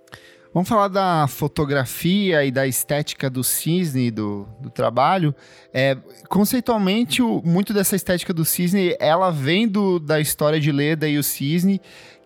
Vamos 0.55 0.69
falar 0.69 0.87
da 0.87 1.27
fotografia 1.27 2.45
e 2.45 2.51
da 2.53 2.65
estética 2.65 3.29
do 3.29 3.43
cisne 3.43 4.09
do, 4.09 4.47
do 4.61 4.71
trabalho. 4.71 5.35
É, 5.73 5.97
conceitualmente, 6.29 7.21
o, 7.21 7.43
muito 7.45 7.75
dessa 7.75 7.97
estética 7.97 8.33
do 8.33 8.45
cisne, 8.45 8.95
ela 9.01 9.33
vem 9.33 9.67
do, 9.67 9.99
da 9.99 10.21
história 10.21 10.61
de 10.61 10.71
Leda 10.71 11.09
e 11.09 11.19
o 11.19 11.25
cisne, 11.25 11.81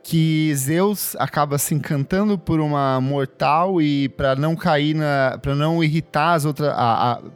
que 0.09 0.55
Zeus 0.55 1.15
acaba 1.17 1.59
se 1.59 1.75
encantando 1.75 2.39
por 2.39 2.61
uma 2.61 2.99
mortal 2.99 3.79
e 3.83 4.09
para 4.09 4.35
não 4.35 4.57
cair 4.57 4.95
na, 4.95 5.39
para 5.43 5.55
não 5.55 5.85
irritar 5.85 6.33
as 6.33 6.47
outras, 6.47 6.73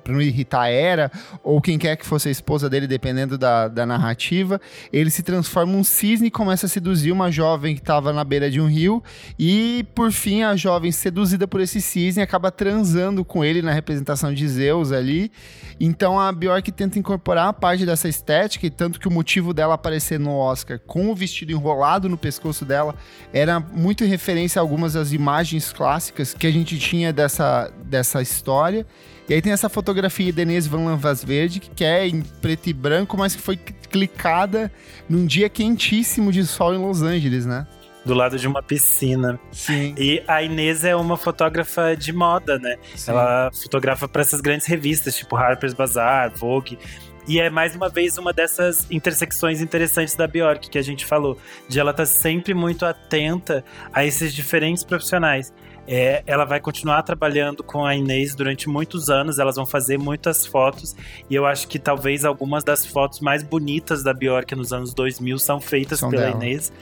para 0.02 0.14
não 0.14 0.22
irritar 0.22 0.62
a 0.62 0.70
Hera 0.70 1.12
ou 1.44 1.60
quem 1.60 1.78
quer 1.78 1.96
que 1.96 2.06
fosse 2.06 2.28
a 2.28 2.30
esposa 2.30 2.70
dele, 2.70 2.86
dependendo 2.86 3.36
da, 3.36 3.68
da 3.68 3.84
narrativa, 3.84 4.58
ele 4.90 5.10
se 5.10 5.22
transforma 5.22 5.74
um 5.74 5.84
cisne 5.84 6.28
e 6.28 6.30
começa 6.30 6.64
a 6.64 6.68
seduzir 6.68 7.12
uma 7.12 7.30
jovem 7.30 7.74
que 7.74 7.82
estava 7.82 8.10
na 8.10 8.24
beira 8.24 8.50
de 8.50 8.58
um 8.58 8.66
rio 8.66 9.02
e 9.38 9.84
por 9.94 10.10
fim 10.10 10.42
a 10.42 10.56
jovem 10.56 10.90
seduzida 10.90 11.46
por 11.46 11.60
esse 11.60 11.78
cisne 11.78 12.22
acaba 12.22 12.50
transando 12.50 13.22
com 13.22 13.44
ele 13.44 13.60
na 13.60 13.72
representação 13.72 14.32
de 14.32 14.48
Zeus 14.48 14.92
ali. 14.92 15.30
Então 15.78 16.18
a 16.18 16.32
Bjork 16.32 16.72
tenta 16.72 16.98
incorporar 16.98 17.48
a 17.48 17.52
parte 17.52 17.84
dessa 17.84 18.08
estética 18.08 18.66
e 18.66 18.70
tanto 18.70 18.98
que 18.98 19.08
o 19.08 19.10
motivo 19.10 19.52
dela 19.52 19.74
aparecer 19.74 20.18
no 20.18 20.34
Oscar 20.34 20.80
com 20.86 21.10
o 21.10 21.14
vestido 21.14 21.52
enrolado 21.52 22.08
no 22.08 22.16
pescoço 22.16 22.61
dela 22.64 22.94
era 23.32 23.60
muito 23.60 24.04
em 24.04 24.06
referência 24.08 24.60
a 24.60 24.62
algumas 24.62 24.94
das 24.94 25.12
imagens 25.12 25.72
clássicas 25.72 26.34
que 26.34 26.46
a 26.46 26.50
gente 26.50 26.78
tinha 26.78 27.12
dessa, 27.12 27.72
dessa 27.84 28.20
história. 28.20 28.86
E 29.28 29.34
aí 29.34 29.40
tem 29.40 29.52
essa 29.52 29.68
fotografia 29.68 30.26
de 30.26 30.32
Denise 30.32 30.68
Van 30.68 30.84
Lanvasverde, 30.84 31.60
que 31.60 31.84
é 31.84 32.06
em 32.06 32.20
preto 32.20 32.68
e 32.68 32.72
branco, 32.72 33.16
mas 33.16 33.34
que 33.34 33.42
foi 33.42 33.56
clicada 33.56 34.70
num 35.08 35.26
dia 35.26 35.48
quentíssimo 35.48 36.32
de 36.32 36.44
sol 36.44 36.74
em 36.74 36.78
Los 36.78 37.02
Angeles, 37.02 37.46
né? 37.46 37.66
do 38.04 38.14
lado 38.14 38.38
de 38.38 38.46
uma 38.46 38.62
piscina. 38.62 39.38
Sim. 39.50 39.94
E 39.96 40.22
a 40.26 40.42
Inês 40.42 40.84
é 40.84 40.94
uma 40.94 41.16
fotógrafa 41.16 41.94
de 41.94 42.12
moda, 42.12 42.58
né? 42.58 42.76
Sim. 42.94 43.12
Ela 43.12 43.50
fotografa 43.52 44.08
para 44.08 44.22
essas 44.22 44.40
grandes 44.40 44.66
revistas, 44.66 45.16
tipo 45.16 45.36
Harper's 45.36 45.74
Bazaar, 45.74 46.32
Vogue. 46.34 46.78
E 47.26 47.38
é 47.38 47.48
mais 47.48 47.76
uma 47.76 47.88
vez 47.88 48.18
uma 48.18 48.32
dessas 48.32 48.90
intersecções 48.90 49.60
interessantes 49.60 50.16
da 50.16 50.26
Bjork 50.26 50.68
que 50.68 50.78
a 50.78 50.82
gente 50.82 51.06
falou, 51.06 51.38
de 51.68 51.78
ela 51.78 51.92
estar 51.92 52.02
tá 52.02 52.06
sempre 52.06 52.52
muito 52.52 52.84
atenta 52.84 53.64
a 53.92 54.04
esses 54.04 54.34
diferentes 54.34 54.82
profissionais. 54.82 55.52
É, 55.86 56.22
ela 56.26 56.44
vai 56.44 56.60
continuar 56.60 57.02
trabalhando 57.02 57.62
com 57.62 57.84
a 57.84 57.94
Inês 57.94 58.34
durante 58.34 58.68
muitos 58.68 59.10
anos, 59.10 59.38
elas 59.38 59.56
vão 59.56 59.66
fazer 59.66 59.98
muitas 59.98 60.46
fotos, 60.46 60.94
e 61.28 61.34
eu 61.34 61.44
acho 61.44 61.66
que 61.66 61.78
talvez 61.78 62.24
algumas 62.24 62.62
das 62.62 62.86
fotos 62.86 63.18
mais 63.18 63.42
bonitas 63.42 64.02
da 64.02 64.14
Bjork 64.14 64.54
nos 64.54 64.72
anos 64.72 64.94
2000 64.94 65.38
são 65.38 65.60
feitas 65.60 65.98
são 65.98 66.10
pela 66.10 66.26
dela. 66.26 66.36
Inês. 66.36 66.72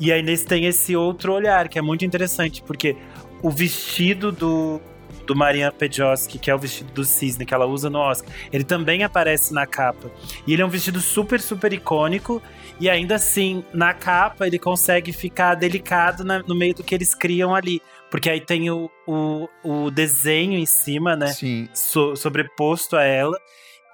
E 0.00 0.12
a 0.12 0.18
Inês 0.18 0.44
tem 0.44 0.64
esse 0.64 0.96
outro 0.96 1.34
olhar 1.34 1.68
que 1.68 1.78
é 1.78 1.82
muito 1.82 2.04
interessante, 2.04 2.62
porque 2.62 2.96
o 3.42 3.50
vestido 3.50 4.32
do, 4.32 4.80
do 5.26 5.36
Marian 5.36 5.70
Pedjoski, 5.70 6.38
que 6.38 6.50
é 6.50 6.54
o 6.54 6.58
vestido 6.58 6.92
do 6.92 7.04
cisne 7.04 7.44
que 7.44 7.52
ela 7.52 7.66
usa 7.66 7.90
no 7.90 7.98
Oscar. 7.98 8.32
Ele 8.52 8.64
também 8.64 9.04
aparece 9.04 9.52
na 9.52 9.66
capa. 9.66 10.10
E 10.46 10.52
ele 10.52 10.62
é 10.62 10.64
um 10.64 10.70
vestido 10.70 11.00
super, 11.00 11.40
super 11.40 11.72
icônico. 11.72 12.42
E 12.80 12.88
ainda 12.88 13.16
assim, 13.16 13.64
na 13.72 13.92
capa, 13.92 14.46
ele 14.46 14.58
consegue 14.58 15.12
ficar 15.12 15.54
delicado 15.54 16.24
na, 16.24 16.40
no 16.40 16.54
meio 16.54 16.74
do 16.74 16.82
que 16.82 16.94
eles 16.94 17.14
criam 17.14 17.54
ali. 17.54 17.82
Porque 18.10 18.30
aí 18.30 18.40
tem 18.40 18.70
o, 18.70 18.90
o, 19.06 19.48
o 19.62 19.90
desenho 19.90 20.58
em 20.58 20.66
cima, 20.66 21.14
né? 21.14 21.28
Sim. 21.28 21.68
So, 21.74 22.16
sobreposto 22.16 22.96
a 22.96 23.02
ela. 23.02 23.38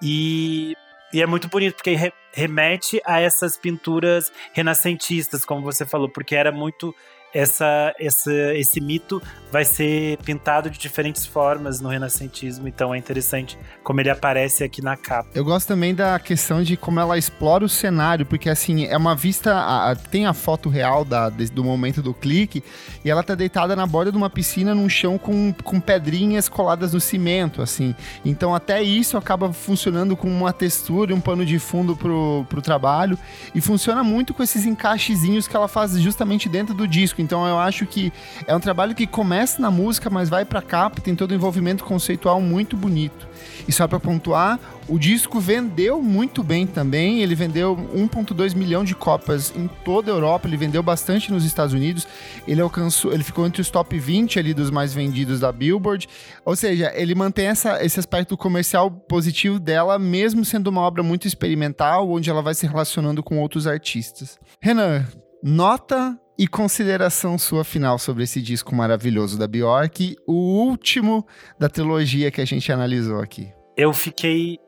E, 0.00 0.74
e 1.12 1.22
é 1.22 1.26
muito 1.26 1.48
bonito, 1.48 1.74
porque 1.74 1.94
re, 1.94 2.12
remete 2.32 3.00
a 3.04 3.20
essas 3.20 3.56
pinturas 3.56 4.30
renascentistas, 4.52 5.44
como 5.44 5.62
você 5.62 5.84
falou, 5.84 6.08
porque 6.08 6.34
era 6.34 6.52
muito 6.52 6.94
essa, 7.34 7.92
essa, 7.98 8.32
esse 8.54 8.80
mito 8.80 9.20
vai 9.50 9.64
ser 9.64 10.18
pintado 10.18 10.70
de 10.70 10.78
diferentes 10.78 11.26
formas 11.26 11.80
no 11.80 11.88
renascentismo, 11.88 12.66
então 12.68 12.94
é 12.94 12.98
interessante 12.98 13.58
como 13.82 14.00
ele 14.00 14.10
aparece 14.10 14.64
aqui 14.64 14.80
na 14.80 14.96
capa. 14.96 15.28
Eu 15.34 15.44
gosto 15.44 15.68
também 15.68 15.94
da 15.94 16.18
questão 16.18 16.62
de 16.62 16.76
como 16.76 17.00
ela 17.00 17.18
explora 17.18 17.64
o 17.64 17.68
cenário, 17.68 18.24
porque 18.24 18.48
assim, 18.48 18.86
é 18.86 18.96
uma 18.96 19.14
vista, 19.14 19.52
a, 19.54 19.96
tem 19.96 20.26
a 20.26 20.32
foto 20.32 20.68
real 20.68 21.04
da, 21.04 21.28
do 21.28 21.64
momento 21.64 22.00
do 22.02 22.14
clique, 22.14 22.62
e 23.04 23.10
ela 23.10 23.22
tá 23.22 23.34
deitada 23.34 23.74
na 23.74 23.86
borda 23.86 24.10
de 24.10 24.16
uma 24.16 24.30
piscina 24.30 24.74
num 24.74 24.88
chão 24.88 25.18
com, 25.18 25.52
com 25.52 25.80
pedrinhas 25.80 26.48
coladas 26.48 26.92
no 26.92 27.00
cimento, 27.00 27.62
assim. 27.62 27.94
Então 28.24 28.54
até 28.54 28.82
isso 28.82 29.16
acaba 29.16 29.52
funcionando 29.52 30.16
com 30.16 30.28
uma 30.28 30.52
textura 30.52 31.12
e 31.12 31.14
um 31.14 31.20
pano 31.20 31.44
de 31.44 31.58
fundo 31.58 31.96
pro, 31.96 32.46
pro 32.48 32.62
trabalho, 32.62 33.18
e 33.54 33.60
funciona 33.60 34.04
muito 34.04 34.32
com 34.34 34.42
esses 34.42 34.66
encaixezinhos 34.66 35.48
que 35.48 35.56
ela 35.56 35.68
faz 35.68 35.98
justamente 36.00 36.48
dentro 36.48 36.74
do 36.74 36.86
disco. 36.86 37.23
Então 37.24 37.46
eu 37.46 37.58
acho 37.58 37.86
que 37.86 38.12
é 38.46 38.54
um 38.54 38.60
trabalho 38.60 38.94
que 38.94 39.06
começa 39.06 39.60
na 39.60 39.70
música, 39.70 40.08
mas 40.08 40.28
vai 40.28 40.44
pra 40.44 40.62
capa, 40.62 41.00
tem 41.00 41.16
todo 41.16 41.32
o 41.32 41.34
envolvimento 41.34 41.82
conceitual 41.84 42.40
muito 42.40 42.76
bonito. 42.76 43.26
E 43.66 43.72
só 43.72 43.88
para 43.88 43.98
pontuar, 43.98 44.58
o 44.86 44.98
disco 44.98 45.40
vendeu 45.40 46.02
muito 46.02 46.42
bem 46.42 46.66
também. 46.66 47.20
Ele 47.20 47.34
vendeu 47.34 47.76
1.2 47.94 48.54
milhão 48.54 48.84
de 48.84 48.94
cópias 48.94 49.52
em 49.56 49.68
toda 49.84 50.10
a 50.10 50.14
Europa, 50.14 50.46
ele 50.46 50.56
vendeu 50.56 50.82
bastante 50.82 51.32
nos 51.32 51.44
Estados 51.44 51.74
Unidos. 51.74 52.06
Ele 52.46 52.60
alcançou, 52.60 53.12
ele 53.12 53.24
ficou 53.24 53.46
entre 53.46 53.62
os 53.62 53.70
top 53.70 53.98
20 53.98 54.38
ali 54.38 54.52
dos 54.52 54.70
mais 54.70 54.92
vendidos 54.92 55.40
da 55.40 55.50
Billboard. 55.50 56.08
Ou 56.44 56.54
seja, 56.54 56.92
ele 56.94 57.14
mantém 57.14 57.46
essa, 57.46 57.82
esse 57.84 57.98
aspecto 57.98 58.36
comercial 58.36 58.90
positivo 58.90 59.58
dela, 59.58 59.98
mesmo 59.98 60.44
sendo 60.44 60.68
uma 60.68 60.82
obra 60.82 61.02
muito 61.02 61.26
experimental, 61.26 62.10
onde 62.10 62.28
ela 62.28 62.42
vai 62.42 62.54
se 62.54 62.66
relacionando 62.66 63.22
com 63.22 63.38
outros 63.38 63.66
artistas. 63.66 64.38
Renan, 64.60 65.06
nota 65.42 66.18
e 66.38 66.48
consideração 66.48 67.38
sua 67.38 67.64
final 67.64 67.98
sobre 67.98 68.24
esse 68.24 68.42
disco 68.42 68.74
maravilhoso 68.74 69.38
da 69.38 69.46
Bjork, 69.46 70.16
o 70.26 70.34
último 70.66 71.26
da 71.58 71.68
trilogia 71.68 72.30
que 72.30 72.40
a 72.40 72.44
gente 72.44 72.70
analisou 72.72 73.20
aqui. 73.20 73.52
Eu 73.76 73.92
fiquei 73.92 74.58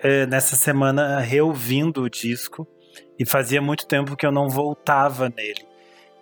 é, 0.00 0.26
nessa 0.26 0.56
semana 0.56 1.20
reouvindo 1.20 2.02
o 2.02 2.10
disco 2.10 2.66
e 3.18 3.24
fazia 3.24 3.62
muito 3.62 3.86
tempo 3.86 4.16
que 4.16 4.26
eu 4.26 4.32
não 4.32 4.48
voltava 4.48 5.32
nele. 5.34 5.64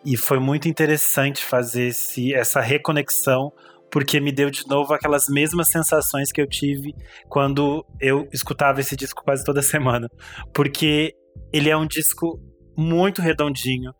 E 0.04 0.16
foi 0.16 0.38
muito 0.38 0.68
interessante 0.68 1.42
fazer 1.42 1.88
esse, 1.88 2.34
essa 2.34 2.60
reconexão, 2.60 3.52
porque 3.90 4.20
me 4.20 4.32
deu 4.32 4.50
de 4.50 4.66
novo 4.66 4.92
aquelas 4.92 5.28
mesmas 5.28 5.68
sensações 5.68 6.32
que 6.32 6.40
eu 6.40 6.46
tive 6.46 6.94
quando 7.28 7.84
eu 8.00 8.28
escutava 8.32 8.80
esse 8.80 8.96
disco 8.96 9.22
quase 9.24 9.44
toda 9.44 9.62
semana. 9.62 10.08
Porque 10.52 11.14
ele 11.52 11.70
é 11.70 11.76
um 11.76 11.86
disco 11.86 12.40
muito 12.76 13.20
redondinho, 13.20 13.92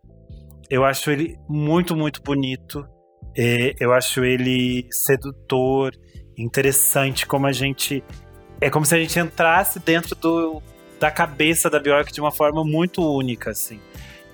eu 0.69 0.83
acho 0.83 1.11
ele 1.11 1.37
muito, 1.47 1.95
muito 1.95 2.21
bonito. 2.21 2.85
É, 3.37 3.73
eu 3.79 3.93
acho 3.93 4.23
ele 4.23 4.87
sedutor, 4.91 5.93
interessante, 6.37 7.25
como 7.25 7.47
a 7.47 7.51
gente. 7.51 8.03
É 8.61 8.69
como 8.69 8.85
se 8.85 8.95
a 8.95 8.97
gente 8.97 9.19
entrasse 9.19 9.79
dentro 9.79 10.15
do, 10.15 10.61
da 10.99 11.11
cabeça 11.11 11.69
da 11.69 11.79
Bjork 11.79 12.11
de 12.11 12.21
uma 12.21 12.31
forma 12.31 12.63
muito 12.63 13.01
única, 13.01 13.51
assim. 13.51 13.79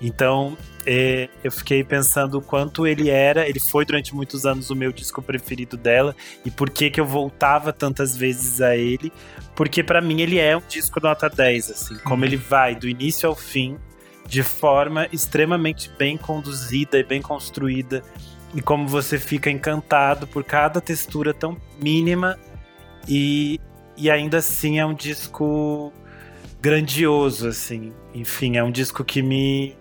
Então, 0.00 0.56
é, 0.86 1.28
eu 1.44 1.52
fiquei 1.52 1.84
pensando 1.84 2.38
o 2.38 2.42
quanto 2.42 2.86
ele 2.86 3.10
era, 3.10 3.46
ele 3.46 3.60
foi 3.60 3.84
durante 3.84 4.14
muitos 4.14 4.46
anos 4.46 4.70
o 4.70 4.76
meu 4.76 4.92
disco 4.92 5.20
preferido 5.20 5.76
dela 5.76 6.16
e 6.44 6.50
por 6.50 6.70
que 6.70 6.90
que 6.90 7.00
eu 7.00 7.04
voltava 7.04 7.72
tantas 7.72 8.16
vezes 8.16 8.62
a 8.62 8.74
ele, 8.76 9.12
porque 9.54 9.82
para 9.82 10.00
mim 10.00 10.22
ele 10.22 10.38
é 10.38 10.56
um 10.56 10.62
disco 10.66 11.00
nota 11.02 11.28
10, 11.28 11.70
assim, 11.70 11.96
como 11.98 12.24
ele 12.24 12.36
vai 12.36 12.74
do 12.74 12.88
início 12.88 13.28
ao 13.28 13.36
fim, 13.36 13.76
de 14.26 14.42
forma 14.42 15.08
extremamente 15.12 15.90
bem 15.98 16.16
conduzida 16.16 16.98
e 16.98 17.04
bem 17.04 17.20
construída. 17.20 18.02
E 18.54 18.60
como 18.60 18.86
você 18.88 19.18
fica 19.18 19.50
encantado 19.50 20.26
por 20.26 20.44
cada 20.44 20.80
textura 20.80 21.32
tão 21.32 21.56
mínima 21.80 22.38
e, 23.08 23.60
e 23.96 24.10
ainda 24.10 24.38
assim 24.38 24.78
é 24.78 24.86
um 24.86 24.94
disco 24.94 25.92
grandioso, 26.60 27.48
assim. 27.48 27.92
Enfim, 28.14 28.56
é 28.56 28.64
um 28.64 28.70
disco 28.70 29.04
que 29.04 29.22
me 29.22 29.76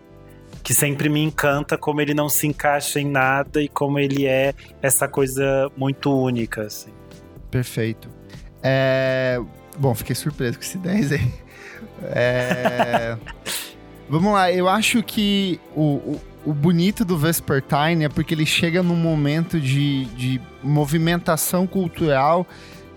que 0.64 0.74
sempre 0.74 1.10
me 1.10 1.22
encanta 1.22 1.78
como 1.78 2.02
ele 2.02 2.14
não 2.14 2.30
se 2.30 2.46
encaixa 2.46 3.00
em 3.00 3.10
nada 3.10 3.62
e 3.62 3.68
como 3.68 3.98
ele 3.98 4.28
é 4.28 4.54
essa 4.82 5.08
coisa 5.08 5.72
muito 5.76 6.16
única, 6.16 6.64
assim. 6.64 6.92
Perfeito. 7.50 8.10
É... 8.62 9.40
Bom, 9.78 9.96
fiquei 9.96 10.16
surpreso 10.16 10.58
com 10.58 10.64
esse 10.64 10.78
10 10.78 11.12
aí. 11.14 11.34
É... 12.04 13.18
Vamos 14.10 14.34
lá, 14.34 14.52
eu 14.52 14.68
acho 14.68 15.04
que 15.04 15.60
o, 15.76 15.82
o, 15.82 16.22
o, 16.48 16.54
bonito 16.54 17.06
do 17.06 17.16
Vespertine 17.16 18.06
é 18.06 18.10
porque 18.10 18.34
ele 18.34 18.46
chega 18.46 18.82
num 18.82 18.96
momento 18.96 19.60
de, 19.60 20.06
de 20.06 20.42
movimentação 20.64 21.68
cultural 21.68 22.48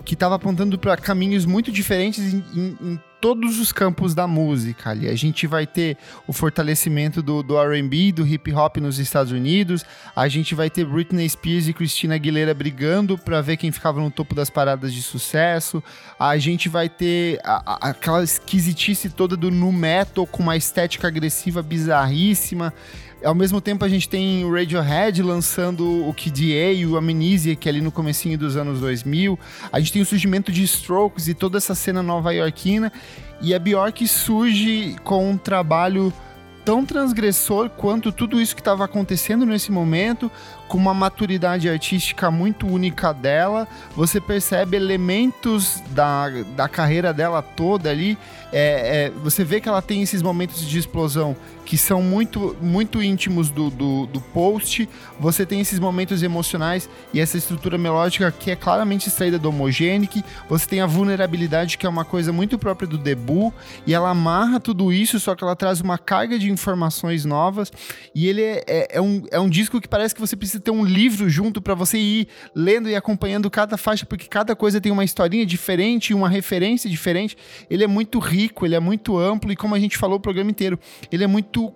que 0.06 0.14
estava 0.14 0.36
apontando 0.36 0.78
para 0.78 0.96
caminhos 0.96 1.44
muito 1.44 1.70
diferentes 1.70 2.32
em, 2.32 2.44
em, 2.54 2.78
em 2.80 3.00
todos 3.22 3.60
os 3.60 3.70
campos 3.70 4.16
da 4.16 4.26
música 4.26 4.90
ali. 4.90 5.08
A 5.08 5.14
gente 5.14 5.46
vai 5.46 5.64
ter 5.64 5.96
o 6.26 6.32
fortalecimento 6.32 7.22
do, 7.22 7.40
do 7.40 7.54
RB, 7.56 8.10
do 8.10 8.26
hip 8.26 8.52
hop 8.52 8.78
nos 8.78 8.98
Estados 8.98 9.30
Unidos. 9.30 9.84
A 10.14 10.26
gente 10.26 10.56
vai 10.56 10.68
ter 10.68 10.84
Britney 10.84 11.28
Spears 11.28 11.68
e 11.68 11.72
Christina 11.72 12.16
Aguilera 12.16 12.52
brigando 12.52 13.16
para 13.16 13.40
ver 13.40 13.56
quem 13.56 13.70
ficava 13.70 14.00
no 14.00 14.10
topo 14.10 14.34
das 14.34 14.50
paradas 14.50 14.92
de 14.92 15.00
sucesso. 15.04 15.80
A 16.18 16.36
gente 16.36 16.68
vai 16.68 16.88
ter 16.88 17.38
a, 17.44 17.62
a, 17.64 17.90
aquela 17.90 18.24
esquisitice 18.24 19.08
toda 19.08 19.36
do 19.36 19.52
nu 19.52 19.70
metal 19.70 20.26
com 20.26 20.42
uma 20.42 20.56
estética 20.56 21.06
agressiva 21.06 21.62
bizarríssima. 21.62 22.74
Ao 23.24 23.34
mesmo 23.34 23.60
tempo, 23.60 23.84
a 23.84 23.88
gente 23.88 24.08
tem 24.08 24.44
o 24.44 24.52
Radiohead 24.52 25.22
lançando 25.22 26.08
o 26.08 26.12
KDA 26.12 26.72
e 26.72 26.86
o 26.86 26.96
Amnesia, 26.96 27.54
que 27.54 27.68
é 27.68 27.70
ali 27.70 27.80
no 27.80 27.92
comecinho 27.92 28.36
dos 28.36 28.56
anos 28.56 28.80
2000. 28.80 29.38
A 29.70 29.78
gente 29.78 29.92
tem 29.92 30.02
o 30.02 30.06
surgimento 30.06 30.50
de 30.50 30.64
Strokes 30.64 31.28
e 31.28 31.34
toda 31.34 31.58
essa 31.58 31.74
cena 31.74 32.02
nova-iorquina. 32.02 32.92
E 33.40 33.54
a 33.54 33.58
Bjork 33.58 34.06
surge 34.08 34.96
com 35.04 35.30
um 35.30 35.36
trabalho 35.36 36.12
tão 36.64 36.84
transgressor 36.84 37.68
quanto 37.70 38.12
tudo 38.12 38.40
isso 38.40 38.54
que 38.54 38.60
estava 38.60 38.84
acontecendo 38.84 39.44
nesse 39.44 39.72
momento, 39.72 40.30
com 40.68 40.78
uma 40.78 40.94
maturidade 40.94 41.68
artística 41.68 42.30
muito 42.30 42.66
única 42.66 43.12
dela. 43.12 43.68
Você 43.94 44.20
percebe 44.20 44.76
elementos 44.76 45.82
da, 45.90 46.30
da 46.56 46.68
carreira 46.68 47.12
dela 47.12 47.42
toda 47.42 47.90
ali. 47.90 48.16
É, 48.52 49.06
é, 49.06 49.10
você 49.22 49.44
vê 49.44 49.60
que 49.60 49.68
ela 49.68 49.82
tem 49.82 50.02
esses 50.02 50.22
momentos 50.22 50.66
de 50.66 50.78
explosão 50.78 51.36
que 51.64 51.78
são 51.78 52.02
muito, 52.02 52.56
muito 52.60 53.02
íntimos 53.02 53.48
do, 53.48 53.70
do, 53.70 54.06
do, 54.06 54.20
post. 54.20 54.88
Você 55.18 55.46
tem 55.46 55.60
esses 55.60 55.78
momentos 55.78 56.22
emocionais 56.22 56.88
e 57.14 57.20
essa 57.20 57.38
estrutura 57.38 57.78
melódica 57.78 58.30
que 58.30 58.50
é 58.50 58.56
claramente 58.56 59.08
extraída 59.08 59.38
do 59.38 59.48
Homogenic. 59.48 60.24
Você 60.48 60.66
tem 60.66 60.80
a 60.80 60.86
vulnerabilidade, 60.86 61.78
que 61.78 61.86
é 61.86 61.88
uma 61.88 62.04
coisa 62.04 62.32
muito 62.32 62.58
própria 62.58 62.86
do 62.86 62.98
debut, 62.98 63.54
e 63.86 63.94
ela 63.94 64.10
amarra 64.10 64.60
tudo 64.60 64.92
isso, 64.92 65.18
só 65.20 65.34
que 65.34 65.42
ela 65.44 65.56
traz 65.56 65.80
uma 65.80 65.96
carga 65.96 66.38
de 66.38 66.50
informações 66.52 67.24
novas. 67.24 67.72
E 68.14 68.28
ele 68.28 68.42
é, 68.42 68.64
é, 68.66 68.88
é 68.92 69.00
um, 69.00 69.22
é 69.30 69.40
um 69.40 69.48
disco 69.48 69.80
que 69.80 69.88
parece 69.88 70.14
que 70.14 70.20
você 70.20 70.36
precisa 70.36 70.60
ter 70.60 70.70
um 70.70 70.84
livro 70.84 71.28
junto 71.28 71.60
para 71.60 71.74
você 71.74 71.98
ir 71.98 72.28
lendo 72.54 72.88
e 72.88 72.94
acompanhando 72.94 73.50
cada 73.50 73.76
faixa, 73.76 74.06
porque 74.06 74.26
cada 74.28 74.54
coisa 74.54 74.80
tem 74.80 74.92
uma 74.92 75.04
historinha 75.04 75.44
diferente, 75.44 76.14
uma 76.14 76.28
referência 76.28 76.88
diferente. 76.88 77.36
Ele 77.68 77.84
é 77.84 77.86
muito 77.86 78.18
rico, 78.18 78.64
ele 78.64 78.74
é 78.74 78.80
muito 78.80 79.18
amplo, 79.18 79.50
e 79.50 79.56
como 79.56 79.74
a 79.74 79.80
gente 79.80 79.96
falou 79.96 80.18
o 80.18 80.20
programa 80.20 80.50
inteiro, 80.50 80.78
ele 81.10 81.24
é 81.24 81.26
muito 81.26 81.72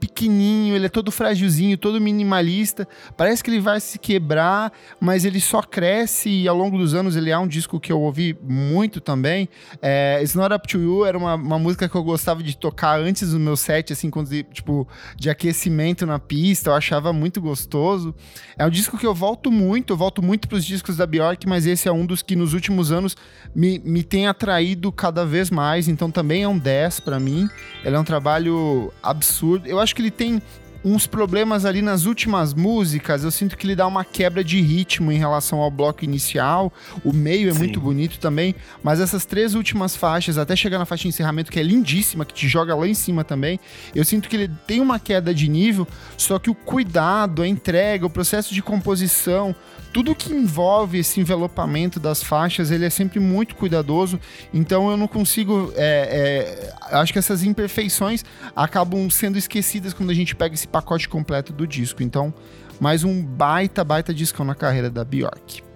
pequenininho, 0.00 0.74
ele 0.74 0.86
é 0.86 0.88
todo 0.88 1.10
frágilzinho, 1.10 1.76
todo 1.76 2.00
minimalista. 2.00 2.88
Parece 3.16 3.44
que 3.44 3.50
ele 3.50 3.60
vai 3.60 3.78
se 3.80 3.98
quebrar, 3.98 4.72
mas 4.98 5.24
ele 5.24 5.40
só 5.40 5.62
cresce 5.62 6.30
e 6.30 6.48
ao 6.48 6.56
longo 6.56 6.78
dos 6.78 6.94
anos 6.94 7.16
ele 7.16 7.30
é 7.30 7.38
um 7.38 7.46
disco 7.46 7.78
que 7.78 7.92
eu 7.92 8.00
ouvi 8.00 8.36
muito 8.42 9.00
também. 9.00 9.48
É, 9.82 10.18
It's 10.20 10.34
Not 10.34 10.54
Up 10.54 10.66
To 10.68 10.78
You 10.78 11.04
era 11.04 11.18
uma, 11.18 11.34
uma 11.34 11.58
música 11.58 11.88
que 11.88 11.94
eu 11.94 12.02
gostava 12.02 12.42
de 12.42 12.56
tocar 12.56 12.98
antes 12.98 13.30
do 13.30 13.38
meu 13.38 13.56
set, 13.56 13.92
assim, 13.92 14.10
quando, 14.10 14.30
tipo, 14.44 14.88
de 15.16 15.28
aquecimento 15.28 16.06
na 16.06 16.18
pista, 16.18 16.70
eu 16.70 16.74
achava 16.74 17.12
muito 17.12 17.40
gostoso. 17.40 18.14
É 18.58 18.64
um 18.64 18.70
disco 18.70 18.96
que 18.96 19.06
eu 19.06 19.14
volto 19.14 19.50
muito, 19.50 19.92
eu 19.92 19.96
volto 19.96 20.22
muito 20.22 20.48
pros 20.48 20.64
discos 20.64 20.96
da 20.96 21.06
Bjork, 21.06 21.46
mas 21.46 21.66
esse 21.66 21.88
é 21.88 21.92
um 21.92 22.06
dos 22.06 22.22
que 22.22 22.34
nos 22.34 22.54
últimos 22.54 22.90
anos 22.90 23.16
me, 23.54 23.78
me 23.80 24.02
tem 24.02 24.26
atraído 24.26 24.90
cada 24.90 25.26
vez 25.26 25.50
mais, 25.50 25.88
então 25.88 26.10
também 26.10 26.42
é 26.42 26.48
um 26.48 26.58
10 26.58 27.00
para 27.00 27.20
mim. 27.20 27.48
Ele 27.84 27.96
é 27.96 27.98
um 27.98 28.04
trabalho 28.04 28.92
absurdo. 29.02 29.66
Eu 29.66 29.78
acho 29.78 29.89
acho 29.90 29.94
que 29.94 30.02
ele 30.02 30.10
tem 30.10 30.40
uns 30.84 31.06
problemas 31.06 31.64
ali 31.64 31.82
nas 31.82 32.06
últimas 32.06 32.54
músicas. 32.54 33.24
Eu 33.24 33.30
sinto 33.30 33.56
que 33.56 33.66
ele 33.66 33.76
dá 33.76 33.86
uma 33.86 34.04
quebra 34.04 34.42
de 34.42 34.60
ritmo 34.60 35.12
em 35.12 35.18
relação 35.18 35.60
ao 35.60 35.70
bloco 35.70 36.04
inicial. 36.04 36.72
O 37.04 37.12
meio 37.12 37.50
é 37.50 37.52
Sim. 37.52 37.58
muito 37.58 37.80
bonito 37.80 38.18
também, 38.18 38.54
mas 38.82 39.00
essas 39.00 39.24
três 39.24 39.54
últimas 39.54 39.94
faixas, 39.94 40.38
até 40.38 40.56
chegar 40.56 40.78
na 40.78 40.84
faixa 40.84 41.02
de 41.02 41.08
encerramento, 41.08 41.50
que 41.50 41.60
é 41.60 41.62
lindíssima, 41.62 42.24
que 42.24 42.34
te 42.34 42.48
joga 42.48 42.74
lá 42.74 42.86
em 42.86 42.94
cima 42.94 43.24
também, 43.24 43.58
eu 43.94 44.04
sinto 44.04 44.28
que 44.28 44.36
ele 44.36 44.50
tem 44.66 44.80
uma 44.80 44.98
queda 44.98 45.34
de 45.34 45.48
nível, 45.48 45.86
só 46.16 46.38
que 46.38 46.50
o 46.50 46.54
cuidado, 46.54 47.42
a 47.42 47.48
entrega, 47.48 48.06
o 48.06 48.10
processo 48.10 48.54
de 48.54 48.62
composição, 48.62 49.54
tudo 49.92 50.14
que 50.14 50.32
envolve 50.32 50.98
esse 50.98 51.20
envelopamento 51.20 51.98
das 51.98 52.22
faixas, 52.22 52.70
ele 52.70 52.84
é 52.84 52.90
sempre 52.90 53.18
muito 53.18 53.56
cuidadoso. 53.56 54.20
Então 54.54 54.90
eu 54.90 54.96
não 54.96 55.08
consigo. 55.08 55.72
É, 55.76 56.70
é, 56.90 56.96
acho 56.96 57.12
que 57.12 57.18
essas 57.18 57.42
imperfeições 57.42 58.24
acabam 58.54 59.10
sendo 59.10 59.36
esquecidas 59.36 59.92
quando 59.92 60.10
a 60.10 60.14
gente 60.14 60.34
pega 60.34 60.54
esse 60.54 60.68
pacote 60.70 61.08
completo 61.08 61.52
do 61.52 61.66
disco. 61.66 62.02
Então, 62.02 62.32
mais 62.80 63.04
um 63.04 63.22
baita, 63.22 63.84
baita 63.84 64.14
discão 64.14 64.44
na 64.44 64.54
carreira 64.54 64.90
da 64.90 65.04
Bjork. 65.04 65.69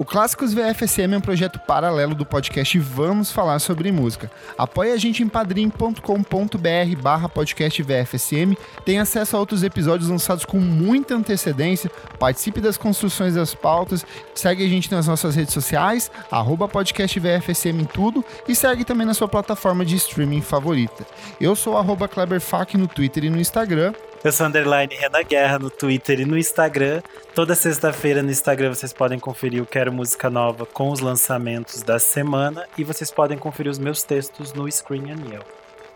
O 0.00 0.04
Clássicos 0.04 0.54
VFSM 0.54 1.12
é 1.12 1.18
um 1.18 1.20
projeto 1.20 1.58
paralelo 1.58 2.14
do 2.14 2.24
podcast 2.24 2.78
Vamos 2.78 3.32
Falar 3.32 3.58
Sobre 3.58 3.90
Música. 3.90 4.30
Apoie 4.56 4.92
a 4.92 4.96
gente 4.96 5.24
em 5.24 5.28
padrim.com.br 5.28 7.02
barra 7.02 7.28
podcast 7.28 7.82
VFSM, 7.82 8.56
tem 8.84 9.00
acesso 9.00 9.34
a 9.34 9.40
outros 9.40 9.64
episódios 9.64 10.08
lançados 10.08 10.44
com 10.44 10.60
muita 10.60 11.16
antecedência, 11.16 11.90
participe 12.16 12.60
das 12.60 12.76
construções 12.76 13.34
das 13.34 13.56
pautas, 13.56 14.06
segue 14.36 14.64
a 14.64 14.68
gente 14.68 14.88
nas 14.92 15.08
nossas 15.08 15.34
redes 15.34 15.52
sociais, 15.52 16.12
arroba 16.30 16.68
podcast 16.68 17.18
VFSM 17.18 17.80
em 17.80 17.84
tudo. 17.84 18.24
E 18.46 18.54
segue 18.54 18.84
também 18.84 19.04
na 19.04 19.14
sua 19.14 19.26
plataforma 19.26 19.84
de 19.84 19.96
streaming 19.96 20.42
favorita. 20.42 21.04
Eu 21.40 21.56
sou 21.56 21.76
arroba 21.76 22.06
KleberFac 22.06 22.78
no 22.78 22.86
Twitter 22.86 23.24
e 23.24 23.30
no 23.30 23.40
Instagram 23.40 23.92
eu 24.22 24.32
sou 24.32 24.46
underline 24.46 24.94
Renan 24.94 25.22
Guerra 25.22 25.58
no 25.58 25.70
Twitter 25.70 26.20
e 26.20 26.24
no 26.24 26.36
Instagram. 26.36 27.02
Toda 27.34 27.54
sexta-feira 27.54 28.22
no 28.22 28.30
Instagram 28.30 28.74
vocês 28.74 28.92
podem 28.92 29.18
conferir 29.18 29.62
o 29.62 29.66
Quero 29.66 29.92
Música 29.92 30.28
Nova 30.28 30.66
com 30.66 30.90
os 30.90 31.00
lançamentos 31.00 31.82
da 31.82 31.98
semana 31.98 32.66
e 32.76 32.84
vocês 32.84 33.10
podem 33.10 33.38
conferir 33.38 33.70
os 33.70 33.78
meus 33.78 34.02
textos 34.02 34.52
no 34.52 34.70
Screen 34.70 35.12
Aniel. 35.12 35.44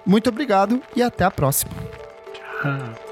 Muito 0.04 0.28
obrigado 0.28 0.82
e 0.94 1.02
até 1.02 1.24
a 1.24 1.30
próxima. 1.30 1.72
Tchau. 2.34 3.11